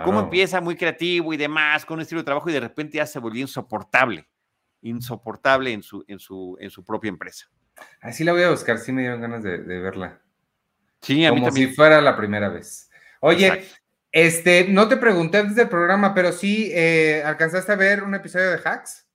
[0.04, 3.06] Cómo empieza muy creativo y demás, con un estilo de trabajo y de repente ya
[3.06, 4.28] se volvió insoportable,
[4.82, 7.48] insoportable en su, en su, en su propia empresa.
[8.02, 10.22] Así la voy a buscar, sí me dieron ganas de, verla.
[11.02, 12.90] Sí, a Como si fuera la primera vez.
[13.20, 13.66] Oye,
[14.12, 18.52] este, no te pregunté antes del programa, pero sí, eh, ¿alcanzaste a ver un episodio
[18.52, 19.08] de Hacks?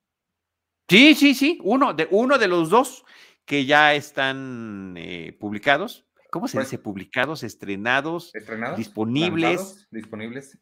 [0.88, 3.04] Sí, sí, sí, uno de, uno de los dos
[3.44, 6.06] que ya están eh, publicados.
[6.30, 6.78] ¿Cómo se pues dice?
[6.78, 9.88] Publicados, estrenados, estrenados disponibles.
[9.90, 10.58] Disponibles.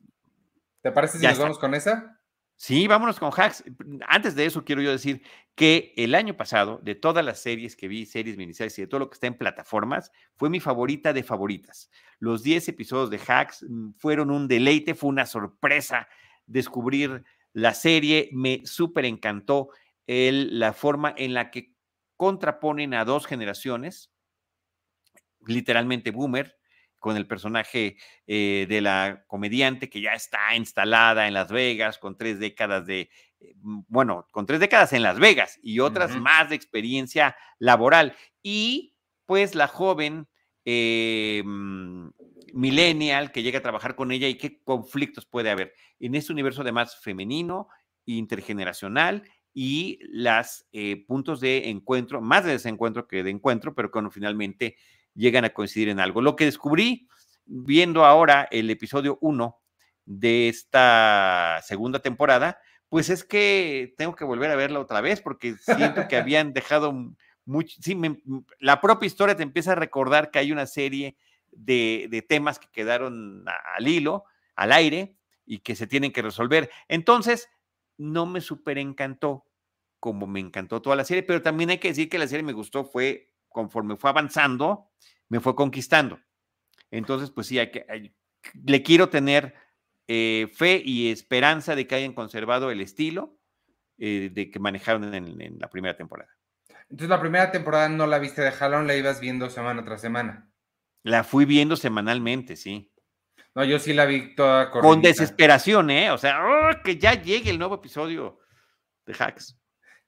[0.82, 2.17] ¿Te parece si nos vamos con esa?
[2.60, 3.62] Sí, vámonos con hacks.
[4.08, 5.22] Antes de eso, quiero yo decir
[5.54, 8.98] que el año pasado, de todas las series que vi, series, miniseries y de todo
[8.98, 11.88] lo que está en plataformas, fue mi favorita de favoritas.
[12.18, 16.08] Los 10 episodios de hacks mm, fueron un deleite, fue una sorpresa
[16.46, 18.28] descubrir la serie.
[18.32, 19.68] Me súper encantó
[20.08, 21.72] el, la forma en la que
[22.16, 24.10] contraponen a dos generaciones,
[25.46, 26.57] literalmente boomer,
[26.98, 32.16] con el personaje eh, de la comediante que ya está instalada en Las Vegas con
[32.16, 36.56] tres décadas de, eh, bueno, con tres décadas en Las Vegas y otras más de
[36.56, 38.16] experiencia laboral.
[38.42, 38.94] Y
[39.26, 40.28] pues la joven
[40.64, 42.08] eh, mm,
[42.52, 46.62] millennial que llega a trabajar con ella y qué conflictos puede haber en este universo
[46.62, 47.68] además femenino,
[48.06, 50.66] intergeneracional y los
[51.06, 54.76] puntos de encuentro, más de desencuentro que de encuentro, pero cuando finalmente
[55.18, 56.22] llegan a coincidir en algo.
[56.22, 57.08] Lo que descubrí
[57.44, 59.60] viendo ahora el episodio 1
[60.06, 65.56] de esta segunda temporada, pues es que tengo que volver a verla otra vez porque
[65.56, 66.94] siento que habían dejado
[67.44, 67.98] mucho, sí,
[68.60, 71.16] la propia historia te empieza a recordar que hay una serie
[71.50, 76.70] de, temas que quedaron al hilo, al aire y que se tienen que resolver.
[76.88, 77.48] Entonces,
[77.96, 79.44] no me súper encantó
[79.98, 82.52] como me encantó toda la serie, pero también hay que decir que la serie me
[82.52, 84.90] gustó fue conforme fue avanzando,
[85.28, 86.20] me fue conquistando.
[86.90, 88.12] Entonces, pues sí, hay que,
[88.64, 89.54] le quiero tener
[90.06, 93.38] eh, fe y esperanza de que hayan conservado el estilo
[93.98, 96.30] eh, de que manejaron en, la primera temporada.
[96.88, 100.50] Entonces, la primera temporada no la viste de jalón, la ibas viendo semana tras semana.
[101.02, 102.92] La fui viendo semanalmente, sí.
[103.54, 106.10] No, yo sí la vi toda Con desesperación, ¿eh?
[106.10, 106.82] O sea, ¡oh!
[106.82, 108.38] que ya llegue el nuevo episodio
[109.04, 109.57] de Hacks.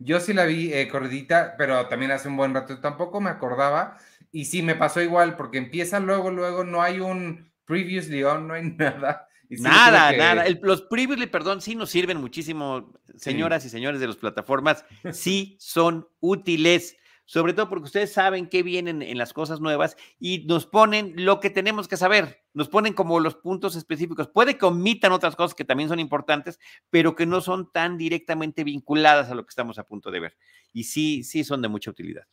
[0.03, 3.99] Yo sí la vi eh, corridita, pero también hace un buen rato tampoco me acordaba.
[4.33, 8.55] Y sí, me pasó igual, porque empieza luego, luego, no hay un previously on, no
[8.55, 9.29] hay nada.
[9.51, 10.45] nada, nada.
[10.63, 16.09] los previously, perdón, sí nos sirven muchísimo, señoras y señores de las plataformas, sí son
[16.21, 16.97] útiles
[17.31, 21.39] sobre todo porque ustedes saben qué vienen en las cosas nuevas y nos ponen lo
[21.39, 24.27] que tenemos que saber, nos ponen como los puntos específicos.
[24.27, 26.59] Puede que omitan otras cosas que también son importantes,
[26.91, 30.37] pero que no son tan directamente vinculadas a lo que estamos a punto de ver.
[30.73, 32.25] Y sí, sí son de mucha utilidad.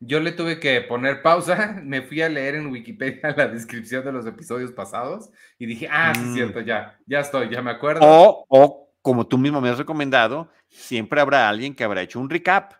[0.00, 4.10] Yo le tuve que poner pausa, me fui a leer en Wikipedia la descripción de
[4.10, 6.34] los episodios pasados y dije, ah, sí, es mm.
[6.34, 8.00] cierto, ya, ya estoy, ya me acuerdo.
[8.02, 12.28] O, o, como tú mismo me has recomendado, siempre habrá alguien que habrá hecho un
[12.28, 12.72] recap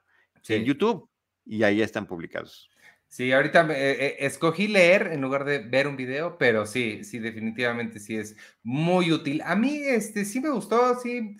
[0.49, 1.10] en YouTube
[1.51, 2.71] y ahí están publicados.
[3.09, 7.19] Sí, ahorita eh, eh, escogí leer en lugar de ver un video, pero sí, sí,
[7.19, 9.43] definitivamente sí es muy útil.
[9.45, 11.37] A mí, este, sí me gustó, sí.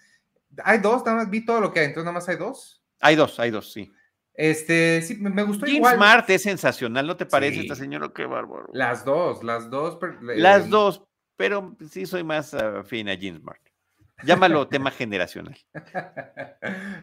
[0.65, 2.85] Hay dos, nada más vi todo lo que hay, entonces nada más hay dos.
[2.99, 3.93] Hay dos, hay dos, sí.
[4.35, 5.95] Este, sí, me gustó Jim igual.
[5.95, 8.11] Smart es sensacional, ¿no te parece esta señora?
[8.13, 8.69] Qué bárbaro.
[8.73, 9.97] Las dos, las dos.
[10.23, 11.05] Las dos,
[11.37, 13.70] pero sí soy más afín a Jim Smart.
[14.25, 15.57] Llámalo tema generacional.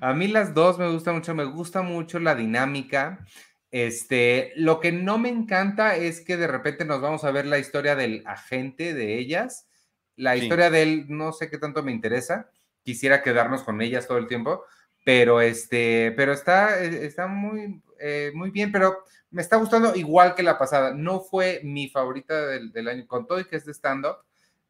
[0.01, 3.25] A mí las dos me gustan mucho, me gusta mucho la dinámica.
[3.71, 7.59] Este, lo que no me encanta es que de repente nos vamos a ver la
[7.59, 9.67] historia del agente de ellas.
[10.15, 12.49] La historia de él no sé qué tanto me interesa.
[12.83, 14.63] Quisiera quedarnos con ellas todo el tiempo,
[15.03, 20.43] pero este, pero está, está muy, eh, muy bien, pero me está gustando igual que
[20.43, 20.93] la pasada.
[20.93, 24.17] No fue mi favorita del, del año, con todo y que es de stand-up.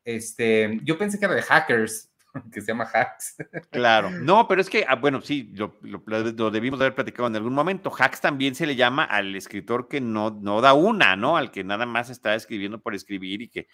[0.03, 2.10] Este, yo pensé que era de hackers,
[2.52, 3.38] que se llama Hacks.
[3.71, 7.91] Claro, no, pero es que, ah, bueno, sí, lo, debimos haber platicado en algún momento.
[7.97, 11.38] Hacks también se le llama al escritor que no, no da una, ¿no?
[11.38, 13.67] Al que nada más está escribiendo por escribir y que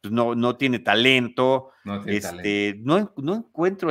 [0.00, 1.70] pues, no, no tiene talento.
[1.84, 3.90] No, este, No, no, encuentro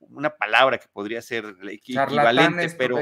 [0.00, 2.98] una palabra que podría ser equivalente, pero.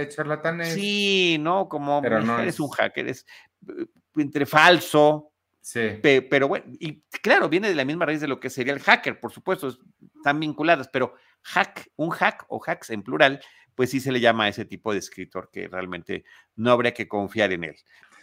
[0.64, 1.68] Sí, ¿no?
[1.68, 3.26] Como pero no eres un hacker, es
[3.68, 3.86] eh,
[4.16, 5.29] entre falso,
[5.62, 6.00] Sí.
[6.02, 9.20] pero bueno, y claro, viene de la misma raíz de lo que sería el hacker,
[9.20, 9.76] por supuesto,
[10.16, 13.40] están vinculadas, pero hack, un hack o hacks en plural,
[13.74, 16.24] pues sí se le llama a ese tipo de escritor que realmente
[16.56, 17.76] no habría que confiar en él.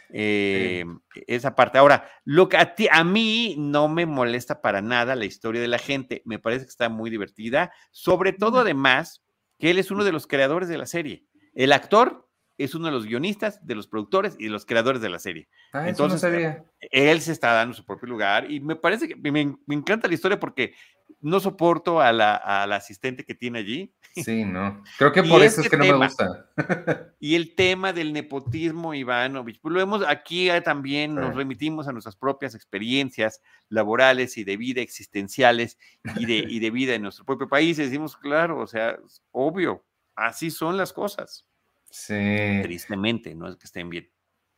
[0.09, 0.85] Eh,
[1.27, 1.77] esa parte.
[1.77, 5.67] Ahora, lo que a, ti, a mí no me molesta para nada la historia de
[5.67, 9.23] la gente, me parece que está muy divertida, sobre todo además
[9.59, 11.25] que él es uno de los creadores de la serie.
[11.53, 12.26] El actor
[12.57, 15.47] es uno de los guionistas, de los productores y de los creadores de la serie.
[15.73, 16.23] Ah, Entonces,
[16.79, 20.39] él se está dando su propio lugar y me parece que me, encanta la historia
[20.39, 20.73] porque
[21.21, 23.93] no soporto a la, asistente que tiene allí.
[24.13, 24.83] Sí, no.
[24.97, 26.49] Creo que por eso es que no me gusta.
[27.19, 31.91] y el tema del nepotismo, Ivanovich, pues lo vemos aquí eh, también, nos remitimos a
[31.91, 35.77] nuestras propias experiencias laborales y de vida existenciales
[36.15, 37.77] y de, y de vida en nuestro propio país.
[37.77, 38.97] Y decimos, claro, o sea,
[39.31, 41.47] obvio, así son las cosas.
[41.89, 42.59] Sí.
[42.63, 44.09] Tristemente, no es que estén bien.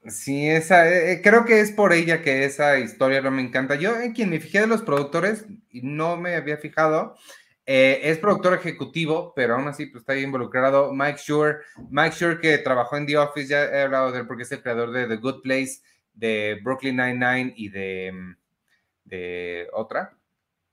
[0.07, 3.75] Sí, esa, eh, eh, creo que es por ella que esa historia no me encanta.
[3.75, 7.17] Yo, en quien me fijé de los productores, y no me había fijado,
[7.65, 11.57] eh, es productor ejecutivo, pero aún así pues, está ahí involucrado Mike Shure.
[11.89, 14.63] Mike Shure que trabajó en The Office, ya he hablado de él porque es el
[14.63, 15.81] creador de The Good Place,
[16.13, 18.35] de Brooklyn Nine-Nine y de, mm,
[19.03, 20.17] de otra.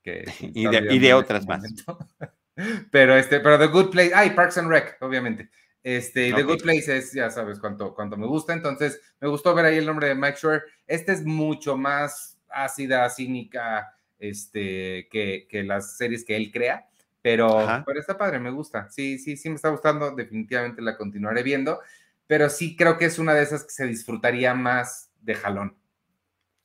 [0.01, 1.61] Que y, de, y de otras más.
[2.91, 5.49] pero, este, pero The Good Place, ay, Parks and Rec, obviamente.
[5.83, 9.65] Este, The Good Place es, ya sabes cuánto, cuánto me gusta, entonces me gustó ver
[9.65, 10.61] ahí el nombre de Mike Shore.
[10.85, 16.87] Este es mucho más ácida, cínica, este, que, que las series que él crea,
[17.21, 18.89] pero, pero está padre, me gusta.
[18.89, 21.79] Sí, sí, sí me está gustando, definitivamente la continuaré viendo,
[22.25, 25.77] pero sí creo que es una de esas que se disfrutaría más de jalón.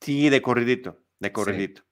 [0.01, 1.83] Sí, de corridito, de corridito.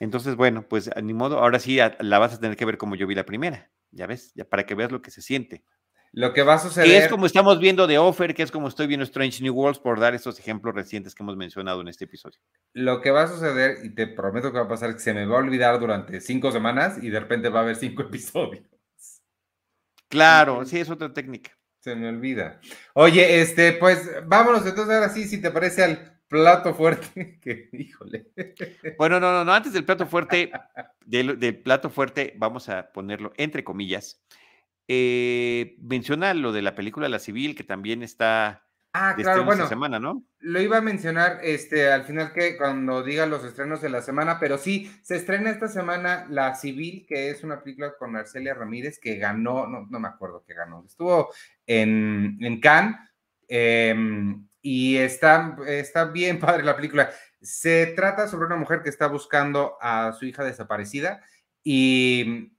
[0.00, 3.06] Entonces, bueno, pues ni modo, ahora sí la vas a tener que ver como yo
[3.06, 5.62] vi la primera, ya ves, ya para que veas lo que se siente.
[6.12, 6.88] Lo que va a suceder.
[6.88, 9.78] Que es como estamos viendo de Offer, que es como estoy viendo Strange New Worlds,
[9.78, 12.38] por dar estos ejemplos recientes que hemos mencionado en este episodio.
[12.72, 15.24] Lo que va a suceder, y te prometo que va a pasar, que se me
[15.24, 18.64] va a olvidar durante cinco semanas y de repente va a haber cinco episodios.
[20.08, 21.56] Claro, sí, es otra técnica.
[21.78, 22.60] Se me olvida.
[22.94, 28.26] Oye, este, pues vámonos entonces ahora sí, si te parece al plato fuerte, que híjole.
[28.98, 30.50] Bueno, no, no, no, antes del plato fuerte,
[31.06, 34.20] del, del plato fuerte, vamos a ponerlo entre comillas
[34.92, 39.68] eh, menciona lo de la película La Civil, que también está ah, claro, bueno, esta
[39.68, 40.24] semana, ¿no?
[40.40, 44.40] Lo iba a mencionar este, al final que cuando diga los estrenos de la semana,
[44.40, 48.98] pero sí, se estrena esta semana La Civil, que es una película con Arcelia Ramírez
[48.98, 51.32] que ganó, no, no me acuerdo que ganó, estuvo
[51.68, 52.96] en, en Cannes
[53.46, 57.10] em, y está, está bien padre la película.
[57.40, 61.22] Se trata sobre una mujer que está buscando a su hija desaparecida
[61.62, 62.56] y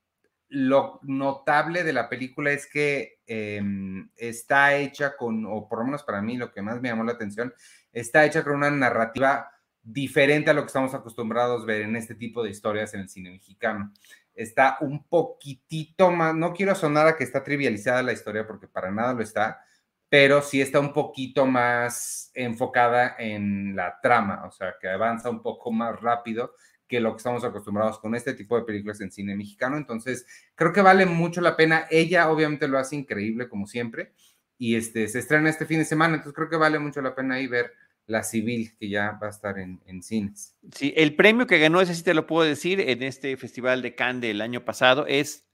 [0.54, 6.04] lo notable de la película es que em, está hecha con, o por lo menos
[6.04, 7.54] para mí lo que más me llamó la atención,
[7.94, 9.50] está hecha con una narrativa
[9.82, 13.10] diferente a lo que estamos acostumbrados a ver en este tipo de historias en el
[13.10, 13.94] cine mexicano.
[14.34, 18.92] Está un poquitito más, no quiero sonar a que está trivializada la historia porque para
[18.92, 19.64] nada lo está,
[20.10, 25.42] pero sí está un poquito más enfocada en la trama, o sea, que avanza un
[25.42, 26.54] poco más rápido
[26.92, 29.78] que lo que estamos acostumbrados con este tipo de películas en cine mexicano.
[29.78, 31.88] Entonces, creo que vale mucho la pena.
[31.90, 34.12] Ella obviamente lo hace increíble, como siempre,
[34.58, 37.36] y este, se estrena este fin de semana, entonces creo que vale mucho la pena
[37.36, 37.72] ahí ver
[38.08, 40.58] La Civil, que ya va a estar en, cines.
[40.76, 43.96] Sí, el premio que ganó, ese sí te lo puedo decir, en este Festival de
[43.96, 45.48] Cannes del año pasado, es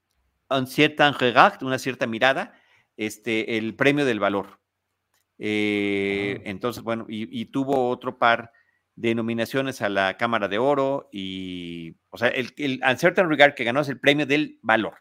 [0.50, 2.52] Un certain regard, una cierta mirada,
[2.96, 4.58] este, el premio del valor.
[5.38, 6.42] Eh, ah.
[6.46, 8.50] Entonces, bueno, y, y tuvo otro par
[8.98, 13.62] de nominaciones a la Cámara de Oro y, o sea, el, el Uncertain Regard que
[13.62, 14.94] ganó es el premio del valor.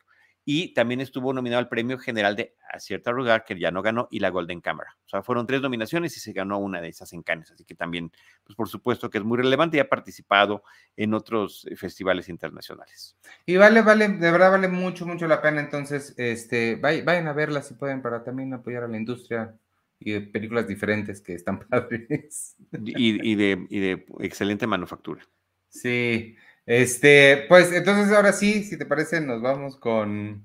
[0.46, 4.20] Y también estuvo nominado al premio general de Uncertain Regard, que ya no ganó, y
[4.20, 4.96] la Golden Camera.
[5.06, 7.52] O sea, fueron tres nominaciones y se ganó una de esas en Cannes.
[7.52, 8.12] Así que también,
[8.46, 10.64] pues por supuesto que es muy relevante y ha participado
[10.96, 13.18] en otros eh, festivales internacionales.
[13.46, 15.60] Y vale, vale, de verdad vale mucho, mucho la pena.
[15.60, 19.54] Entonces, este, vayan a verla si pueden para también apoyar a la industria
[20.00, 22.56] y de películas diferentes que están padres.
[22.84, 25.22] Y, de, y de excelente manufactura.
[25.70, 26.36] Sí,
[26.66, 30.44] este, pues entonces ahora sí, si te parece, nos vamos con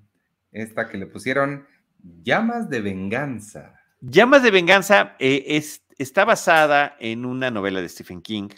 [0.52, 1.66] esta que le pusieron
[2.22, 3.74] Llamas de Venganza.
[4.00, 8.48] Llamas de Venganza eh, es, está basada en una novela de Stephen King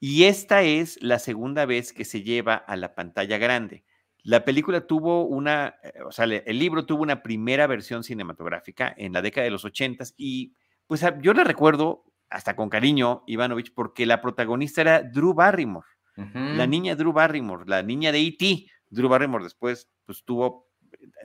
[0.00, 3.84] y esta es la segunda vez que se lleva a la pantalla grande.
[4.24, 9.12] La película tuvo una, eh, o sea, el libro tuvo una primera versión cinematográfica en
[9.12, 10.54] la década de los ochentas y
[10.86, 16.66] pues yo la recuerdo hasta con cariño, Ivanovich, porque la protagonista era Drew Barrymore, la
[16.66, 18.66] niña Drew Barrymore, la niña de E.T.
[18.90, 20.68] Drew Barrymore después pues tuvo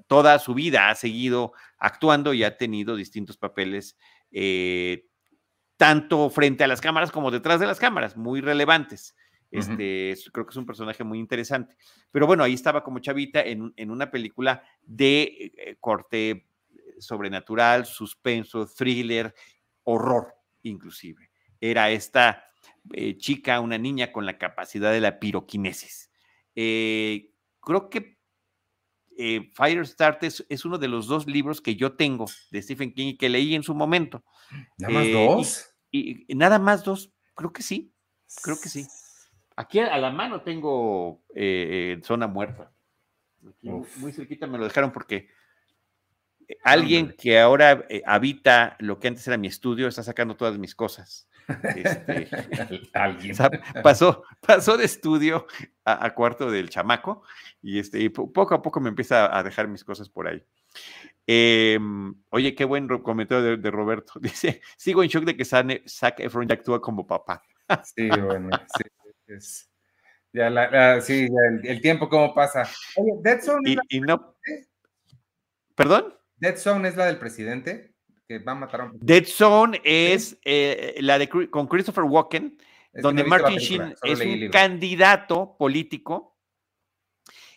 [0.08, 3.98] toda su vida, ha seguido actuando y ha tenido distintos papeles,
[4.32, 5.08] eh,
[5.78, 9.16] tanto frente a las cámaras como detrás de las cámaras, muy relevantes.
[9.54, 11.76] Este, Creo que es un personaje muy interesante.
[12.12, 16.48] Pero bueno, ahí estaba como chavita en, una película de eh, corte
[16.98, 19.34] sobrenatural, suspenso, thriller,
[19.84, 20.34] horror
[20.64, 21.30] inclusive.
[21.62, 22.46] Era esta
[22.94, 26.10] eh, chica, una niña con la capacidad de la piroquinesis.
[26.56, 28.18] Eh, creo que
[29.54, 33.30] Firestarter es, uno de los dos libros que yo tengo de Stephen King y que
[33.30, 34.24] leí en su momento.
[34.80, 35.70] ¿Nada más dos?
[35.92, 37.94] y, nada más dos, creo que sí,
[38.42, 38.88] creo que sí.
[39.56, 42.72] Aquí a la mano tengo eh, zona muerta.
[43.62, 45.30] muy cerquita me lo dejaron porque
[46.48, 50.58] eh, alguien que ahora eh, habita lo que antes era mi estudio está sacando todas
[50.58, 51.28] mis cosas.
[51.76, 52.30] Este,
[52.94, 53.36] alguien
[53.84, 55.46] pasó, pasó de estudio
[55.84, 57.24] a, cuarto del chamaco
[57.62, 60.44] y, este, poco a poco me empieza a dejar mis cosas por ahí.
[61.26, 64.14] Em, oye, qué buen comentario de, Roberto.
[64.22, 67.44] Dice, sigo en shock de que Zac Efron ya actúa como papá.
[67.84, 68.83] Sí, bueno, sí
[70.34, 71.28] ya, la, sí,
[71.64, 72.68] el, tiempo cómo pasa.
[72.96, 73.78] Oye, Dead Zone.
[73.90, 74.36] Y, no.
[75.76, 76.16] ¿Perdón?
[76.38, 77.94] Dead Zone es la del presidente
[78.28, 79.00] que va a matar a un.
[79.00, 82.58] Dead Zone es eh, la de con Christopher Walken,
[82.94, 86.34] donde Martin Sheen es un candidato político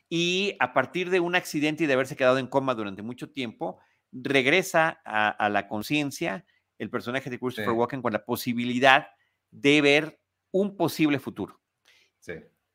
[0.09, 3.79] y a partir de un accidente y de haberse quedado en coma durante mucho tiempo,
[4.13, 6.45] regresa a, la conciencia
[6.79, 9.09] el personaje de Christopher Walken con la posibilidad
[9.51, 10.21] de ver
[10.57, 11.61] un posible futuro.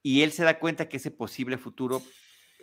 [0.03, 2.01] Y él se da cuenta que ese posible futuro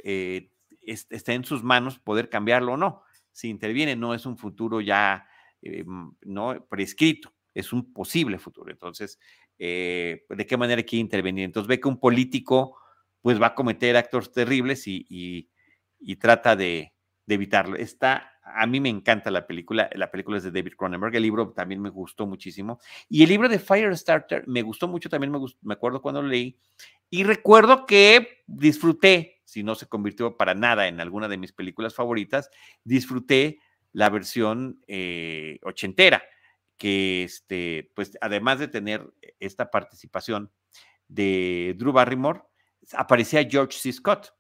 [0.03, 0.51] eh,
[0.83, 3.03] está en sus manos poder cambiarlo o no.
[3.33, 5.29] Si interviene, no es un futuro ya
[5.63, 5.85] eh,
[6.23, 8.71] no prescrito, es un posible futuro.
[8.71, 9.19] Entonces,
[9.59, 11.45] eh, ¿de qué manera quiere intervenir?
[11.45, 12.79] Entonces ve que un político
[13.21, 15.51] pues va a cometer actos terribles y,
[16.21, 16.95] trata de,
[17.27, 17.77] de evitarlo.
[17.77, 21.53] Está a mí me encanta la película, la película es de David Cronenberg, el libro
[21.53, 22.81] también me gustó muchísimo.
[23.09, 26.59] Y el libro de Firestarter me gustó mucho, también me, me acuerdo cuando lo leí.
[27.11, 31.95] Y recuerdo que disfruté, si no se convirtió para nada en alguna de mis películas
[31.95, 32.51] favoritas,
[32.85, 33.61] disfruté
[33.93, 36.23] la versión eh, ochentera,
[36.77, 40.53] que este, pues además de tener esta participación
[41.09, 42.43] de Drew Barrymore,
[42.93, 43.93] aparecía George C.
[43.93, 44.33] Scott,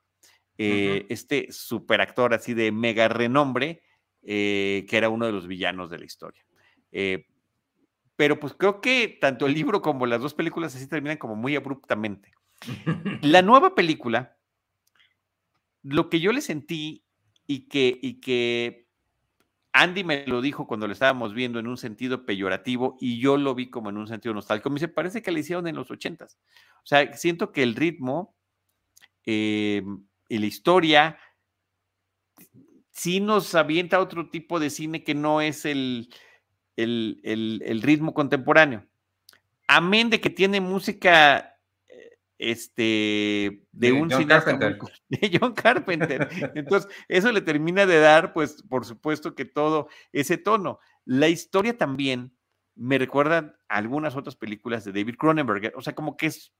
[0.58, 3.82] eh, este superactor así de mega renombre,
[4.30, 6.44] eh, que era uno de los villanos de la historia.
[6.92, 7.24] Eh,
[8.14, 11.56] pero pues creo que tanto el libro como las dos películas así terminan como muy
[11.56, 12.34] abruptamente.
[13.22, 14.36] La nueva película,
[15.82, 17.06] lo que yo le sentí
[17.46, 18.86] y que, y que
[19.72, 23.54] Andy me lo dijo cuando lo estábamos viendo en un sentido peyorativo y yo lo
[23.54, 24.68] vi como en un sentido nostálgico.
[24.68, 26.38] Me dice, parece que le hicieron en los ochentas.
[26.82, 28.36] O sea, siento que el ritmo
[29.24, 29.82] eh,
[30.28, 31.18] y la historia
[32.98, 36.12] sí nos avienta otro tipo de cine que no es el,
[36.74, 38.84] el, ritmo contemporáneo.
[39.68, 41.56] Amén de que tiene música
[42.38, 44.78] este, de, un John Carpenter.
[45.08, 46.28] de John Carpenter.
[46.56, 50.80] Entonces, eso le termina de dar, pues, por supuesto que todo ese tono.
[51.04, 52.36] La historia también
[52.74, 56.52] me recuerda a algunas otras películas de David Cronenberg, o sea, como que es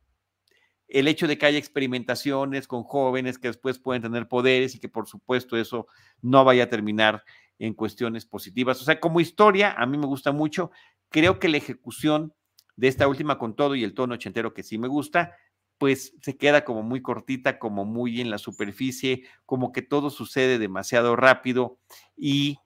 [0.88, 4.88] el hecho de que haya experimentaciones con jóvenes que después pueden tener poderes y que
[4.88, 5.86] por supuesto eso
[6.22, 7.24] no vaya a terminar
[7.58, 8.80] en cuestiones positivas.
[8.80, 10.70] O sea, como historia, a mí me gusta mucho.
[11.10, 12.32] Creo que la ejecución
[12.76, 15.34] de esta última con todo y el tono ochentero que sí me gusta,
[15.78, 20.58] pues se queda como muy cortita, como muy en la superficie, como que todo sucede
[20.58, 21.78] demasiado rápido
[22.16, 22.58] y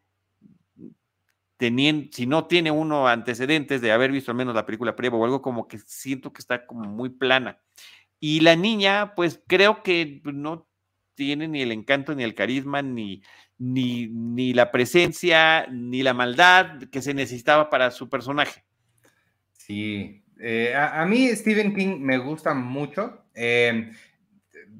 [1.57, 5.25] teniendo, si no tiene uno antecedentes de haber visto al menos la película previa o
[5.25, 7.61] algo como que siento que está como muy plana.
[8.25, 10.68] Y la niña, pues creo que no
[11.16, 13.20] tiene ni el encanto, ni el carisma, ni,
[13.59, 18.62] ni, ni la presencia, ni la maldad que se necesitaba para su personaje.
[19.55, 23.25] Sí, eh, a, mí Stephen King me gusta mucho.
[23.35, 23.93] Em,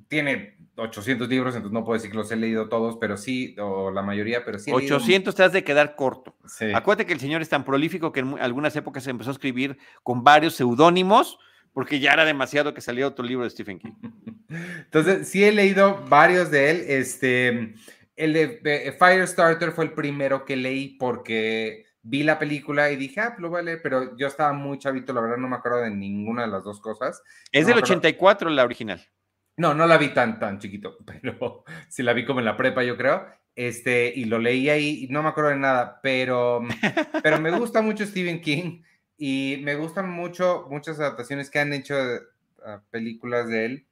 [0.07, 3.91] tiene 800 libros, entonces no puedo decir que los he leído todos, pero sí, o
[3.91, 4.71] la mayoría, pero sí.
[4.71, 6.37] 800 te has de quedar corto.
[6.73, 9.79] Acuérdate que el señor es tan prolífico que en algunas épocas se empezó a escribir
[10.05, 11.41] con varios seudónimos,
[11.73, 13.95] porque ya era demasiado que saliera otro libro de Stephen King.
[14.49, 16.85] Entonces, sí he leído varios de él.
[16.89, 17.75] Este,
[18.17, 23.31] el de Firestarter fue el primero que leí porque vi la película y dije, ah,
[23.31, 26.43] pues lo vale, pero yo estaba muy chavito, la verdad no me acuerdo de ninguna
[26.43, 27.23] de las dos cosas.
[27.53, 29.01] Es del 84 la original.
[29.57, 32.83] No, no la vi tan, tan chiquito, pero sí la vi como en la prepa,
[32.83, 33.27] yo creo.
[33.55, 36.63] Este, y lo leí ahí y no me acuerdo de nada, pero,
[37.23, 38.83] pero me gusta mucho Stephen King
[39.25, 42.23] y me gustan mucho muchas adaptaciones que han hecho de,
[42.91, 43.87] películas de él.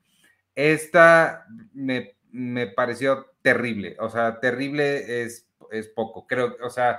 [0.56, 6.98] Esta me, me, pareció terrible, o sea, terrible es, es poco, creo, o sea,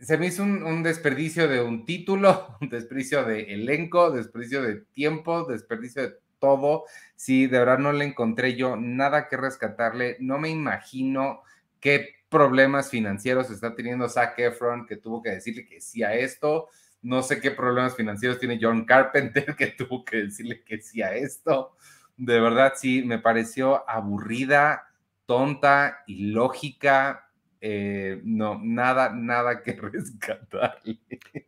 [0.00, 5.44] se me hizo un, desperdicio de un título, un desperdicio de elenco, desperdicio de tiempo,
[5.44, 6.86] desperdicio de todo.
[7.14, 10.16] Sí, de verdad no le encontré yo nada que rescatarle.
[10.18, 11.42] No me imagino
[11.78, 16.68] qué problemas financieros está teniendo Zac Efron, que tuvo que decirle que sí a esto.
[17.06, 21.14] No sé qué problemas financieros tiene John Carpenter, que tuvo que decirle que sí a
[21.14, 21.76] esto.
[22.16, 24.88] De verdad, sí, me pareció aburrida,
[25.24, 27.30] tonta, ilógica,
[27.60, 30.98] eh, no, nada, nada que rescatarle.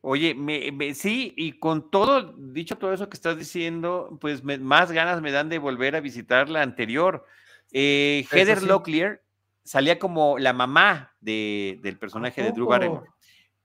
[0.01, 5.21] Oye, me, sí, y con todo, dicho todo eso que estás diciendo, pues más ganas
[5.21, 7.27] me dan de volver a visitar la anterior.
[7.73, 9.23] Eh, Heather Locklear
[9.65, 13.09] salía como la mamá de, del personaje de Drew Barrymore.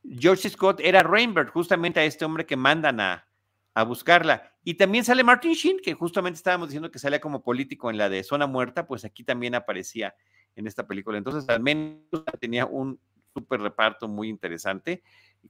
[0.04, 3.28] George Scott era Rainbird, justamente a este hombre que mandan a,
[3.74, 4.54] a buscarla.
[4.64, 8.10] Y también sale Martin Sheen, que justamente estábamos diciendo que salía como político en la
[8.10, 10.16] de Zona Muerta, pues aquí también aparecía
[10.56, 11.18] en esta película.
[11.18, 12.02] Entonces, al menos
[12.40, 13.00] tenía un
[13.34, 15.02] súper reparto muy interesante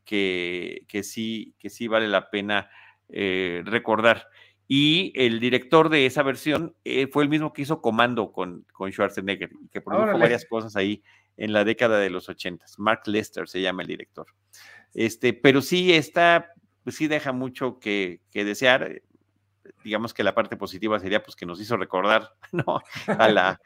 [0.05, 2.69] que, que, sí, que sí vale la pena
[3.09, 4.27] eh, recordar.
[4.67, 8.91] Y el director de esa versión eh, fue el mismo que hizo Comando con, con
[8.91, 11.03] Schwarzenegger, que produjo varias cosas ahí
[11.37, 12.79] en la década de los ochentas.
[12.79, 14.27] Mark Lester se llama el director.
[14.93, 16.53] Este, pero sí, esta,
[16.83, 19.01] pues sí deja mucho que, que desear
[19.83, 22.81] digamos que la parte positiva sería pues que nos hizo recordar ¿no?
[23.07, 23.59] a, la,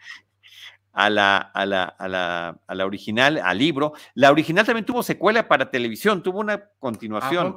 [0.93, 3.93] a la, a la, a la, a la original, al libro.
[4.13, 7.55] La original también tuvo secuela para televisión, tuvo una continuación.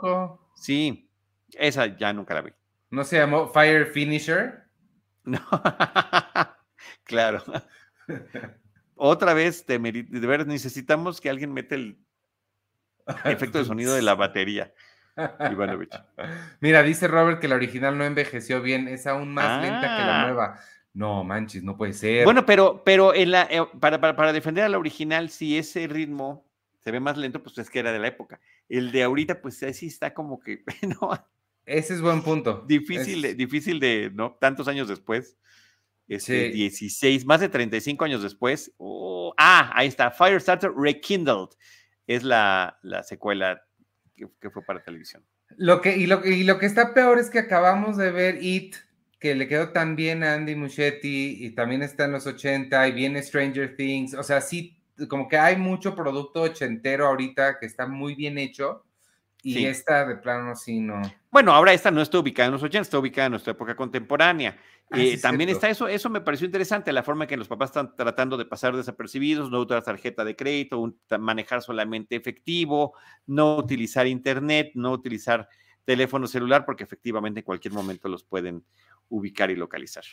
[0.55, 1.11] Sí,
[1.53, 2.51] esa ya nunca la vi.
[2.91, 4.65] ¿No se llamó Fire Finisher?
[5.25, 5.41] No,
[7.05, 7.43] claro.
[8.97, 11.99] Otra vez, de, de ver, necesitamos que alguien mete el
[13.25, 14.73] efecto de sonido de la batería.
[16.61, 20.23] Mira, dice Robert que la original no envejeció bien, es aún más lenta que la
[20.23, 20.27] ah.
[20.27, 20.61] nueva
[20.93, 22.25] no manches, no puede ser.
[22.25, 26.45] Bueno, pero, pero en la, eh, para, para, defender a la original, si ese ritmo
[26.79, 28.41] se ve más lento, pues es que era de la época.
[28.69, 30.65] El de ahorita, pues sí está como que,
[31.01, 31.11] no.
[31.71, 32.65] Ese es buen punto.
[32.67, 34.37] Difícil, difícil de, ¿no?
[34.41, 35.37] Tantos años después.
[36.09, 38.73] Este, 16, más de 35 años después.
[38.79, 40.11] Oh, ah, ahí está.
[40.11, 41.51] Firestarter Rekindled.
[42.09, 43.63] Es la, la secuela
[44.17, 45.25] que, que, fue para televisión.
[45.57, 48.75] Lo que, y, lo, y lo que está peor es que acabamos de ver It
[49.21, 52.93] que le quedó tan bien a Andy Muschietti y también está en los 80 y
[52.93, 57.87] viene Stranger Things, o sea, sí, como que hay mucho producto ochentero ahorita que está
[57.87, 58.83] muy bien hecho
[59.43, 61.01] y esta de plano sí no.
[61.31, 64.57] Bueno, ahora esta no está ubicada en los 80, está ubicada en nuestra época contemporánea.
[64.91, 67.71] Ah, eh, también está eso, eso me pareció interesante, la forma en que los papás
[67.71, 72.95] están tratando de pasar desapercibidos, no usar tarjeta de crédito, manejar solamente efectivo,
[73.27, 75.49] no utilizar internet, no utilizar
[75.85, 78.65] teléfono celular, porque efectivamente en cualquier momento los pueden
[79.09, 80.05] ubicar y localizar.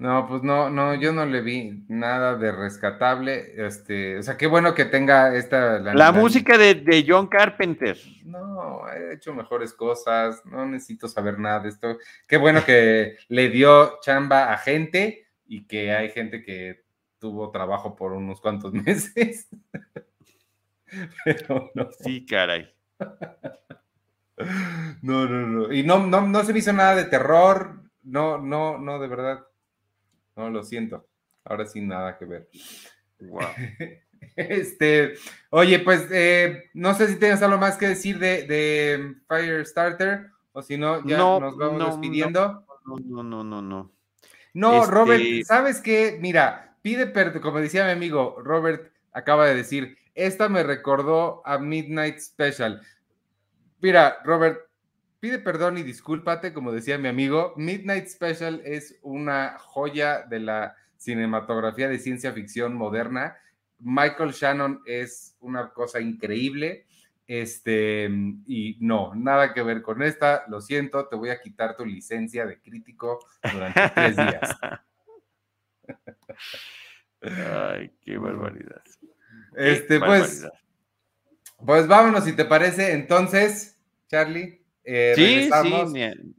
[0.00, 3.52] No, pues no, no, yo no le vi nada de rescatable.
[3.66, 5.78] Este, o sea, qué bueno que tenga esta.
[5.78, 7.98] La, música de, John Carpenter.
[8.24, 10.40] No, he hecho mejores cosas.
[10.46, 11.98] No necesito saber nada de esto.
[12.26, 16.82] Qué bueno que le dio chamba a gente y que hay gente que
[17.18, 19.50] tuvo trabajo por unos cuantos meses.
[21.26, 21.90] Pero no.
[22.02, 22.72] Sí, caray.
[25.02, 25.70] No, no, no.
[25.70, 27.82] Y no, no, no se me hizo nada de terror.
[28.02, 29.44] No, no, no, de verdad.
[30.40, 31.06] No, lo siento.
[31.44, 32.48] Ahora sí, nada que ver.
[33.20, 33.48] Wow.
[34.36, 35.14] Este,
[35.48, 40.60] oye, pues eh, no sé si tienes algo más que decir de, de Firestarter o
[40.60, 42.66] si no, ya nos vamos despidiendo.
[42.84, 43.92] No, no, no, no, no.
[44.52, 46.18] No, Robert, este ¿sabes qué?
[46.20, 51.56] Mira, pide perdón, como decía mi amigo Robert, acaba de decir, esta me recordó a
[51.56, 52.82] Midnight Special.
[53.80, 54.69] Mira, Robert,
[55.20, 57.52] pide perdón y discúlpate, como decía mi amigo.
[57.56, 63.36] Midnight Special es una joya de la cinematografía de ciencia ficción moderna.
[63.78, 66.86] Michael Shannon es una cosa increíble.
[67.26, 68.10] Este,
[68.46, 70.44] y no, nada que ver con esta.
[70.48, 73.20] Lo siento, te voy a quitar tu licencia de crítico
[73.52, 74.58] durante tres días.
[77.22, 78.82] Ay, qué barbaridad.
[79.54, 80.48] Este, pues,
[81.64, 82.92] pues vámonos, si te parece.
[82.92, 85.50] Entonces, Charlie, eh, sí,
[85.92, 86.34] sí.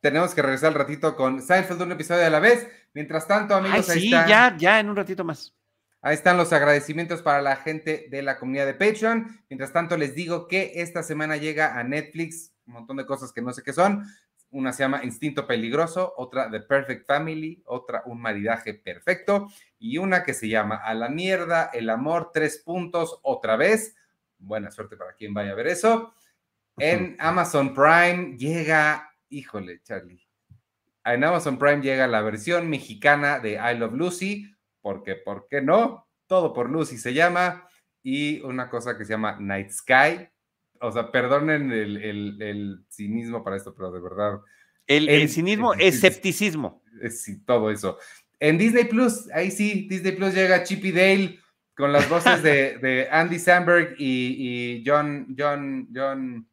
[0.00, 2.68] Tenemos que regresar al ratito con Seinfeld un episodio a la vez.
[2.94, 5.54] Mientras tanto, amigos, ahí sí, ya, ya en un ratito más.
[6.00, 9.40] Ahí están los agradecimientos para la gente de la comunidad de Patreon.
[9.50, 13.42] Mientras tanto, les digo que esta semana llega a Netflix un montón de cosas que
[13.42, 14.04] no sé qué son.
[14.50, 20.22] Una se llama Instinto Peligroso, otra The Perfect Family, otra Un Maridaje Perfecto y una
[20.22, 23.94] que se llama A la Mierda, El Amor, Tres Puntos, otra vez.
[24.38, 26.14] Buena suerte para quien vaya a ver eso.
[26.80, 30.24] En Amazon Prime llega, híjole, Charlie.
[31.04, 36.06] En Amazon Prime llega la versión mexicana de I Love Lucy, porque, ¿por qué no?
[36.26, 37.68] Todo por Lucy se llama,
[38.02, 40.28] y una cosa que se llama Night Sky.
[40.80, 44.40] O sea, perdonen el, cinismo para esto, pero de verdad.
[44.86, 46.82] El, cinismo, escepticismo.
[47.10, 47.98] Sí, todo eso.
[48.38, 51.40] En Disney Plus, ahí sí, Disney Plus llega Chippy Dale
[51.74, 56.48] con las voces de, Andy Samberg y, y John, John, John,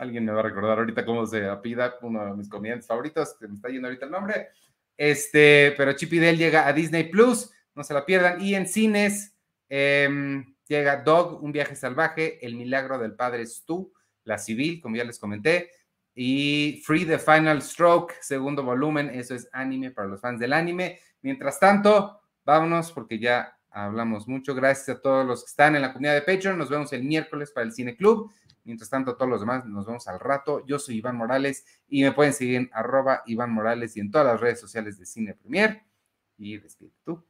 [0.00, 3.46] Alguien me va a recordar ahorita cómo se apida, uno de mis comediantes favoritos, que
[3.46, 4.48] me está yendo ahorita el nombre.
[4.96, 8.40] Este, pero Chip y Dale llega a Disney Plus, no se la pierdan.
[8.40, 9.36] Y en cines
[9.68, 13.92] em, llega Dog, Un viaje salvaje, El milagro del padre Stu,
[14.24, 15.70] La civil, como ya les comenté.
[16.14, 20.98] Y Free the Final Stroke, segundo volumen, eso es anime para los fans del anime.
[21.20, 24.54] Mientras tanto, vámonos porque ya hablamos mucho.
[24.54, 26.56] Gracias a todos los que están en la comunidad de Patreon.
[26.56, 28.32] Nos vemos el miércoles para el Cine Club.
[28.64, 30.64] Mientras tanto, todos los demás nos vemos al rato.
[30.66, 34.26] Yo soy Iván Morales y me pueden seguir en arroba Iván Morales y en todas
[34.26, 35.82] las redes sociales de Cine Premier.
[36.38, 37.24] Y despide tú.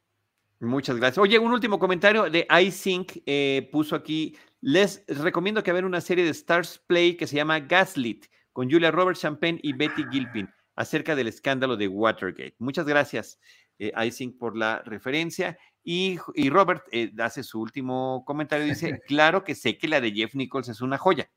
[0.59, 1.17] Muchas gracias.
[1.17, 4.37] Oye, un último comentario de iSync eh, puso aquí.
[4.61, 8.91] Les recomiendo que vean una serie de Stars Play que se llama Gaslit con Julia
[8.91, 12.55] Roberts Champagne y Betty Gilpin acerca del escándalo de Watergate.
[12.59, 13.39] Muchas gracias,
[13.81, 15.57] eh, iSync, por la referencia.
[15.83, 16.19] Y,
[16.49, 20.69] Robert eh, hace su último comentario, dice, claro que sé que la de Jeff Nichols
[20.69, 21.31] es una joya.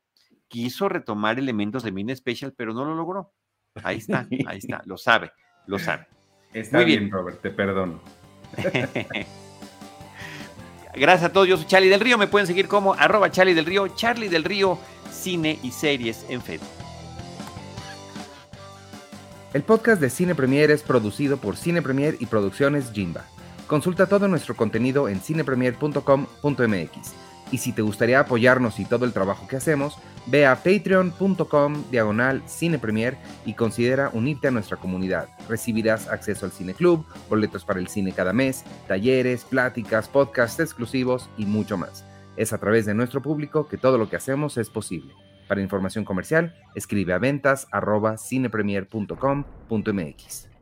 [0.47, 3.33] Quiso retomar elementos de Mini Special, pero no lo logró.
[3.83, 5.31] Ahí está, ahí está, lo sabe,
[5.65, 6.05] lo sabe.
[6.53, 7.99] Está Muy bien, Robert, te perdono.
[10.93, 13.65] Gracias a todos, yo soy Charlie del Río, me pueden seguir como arroba Charlie del
[13.65, 14.77] Río, Charlie del Río,
[15.11, 16.84] cine y series en Facebook.
[19.55, 23.23] El podcast de Cine Premier es producido por Cine Premier y Producciones Jimba.
[23.67, 27.13] Consulta todo nuestro contenido en cinepremier.com.mx.
[27.53, 32.43] Y si te gustaría apoyarnos y todo el trabajo que hacemos, ve a patreon.com diagonal
[32.49, 35.29] cinepremier y considera unirte a nuestra comunidad.
[35.47, 41.29] Recibirás acceso al cine club, boletos para el cine cada mes, talleres, pláticas, podcasts exclusivos
[41.37, 42.03] y mucho más.
[42.35, 45.13] Es a través de nuestro público que todo lo que hacemos es posible.
[45.47, 47.67] Para información comercial, escribe a ventas
[48.17, 50.54] cinepremier.com.mx.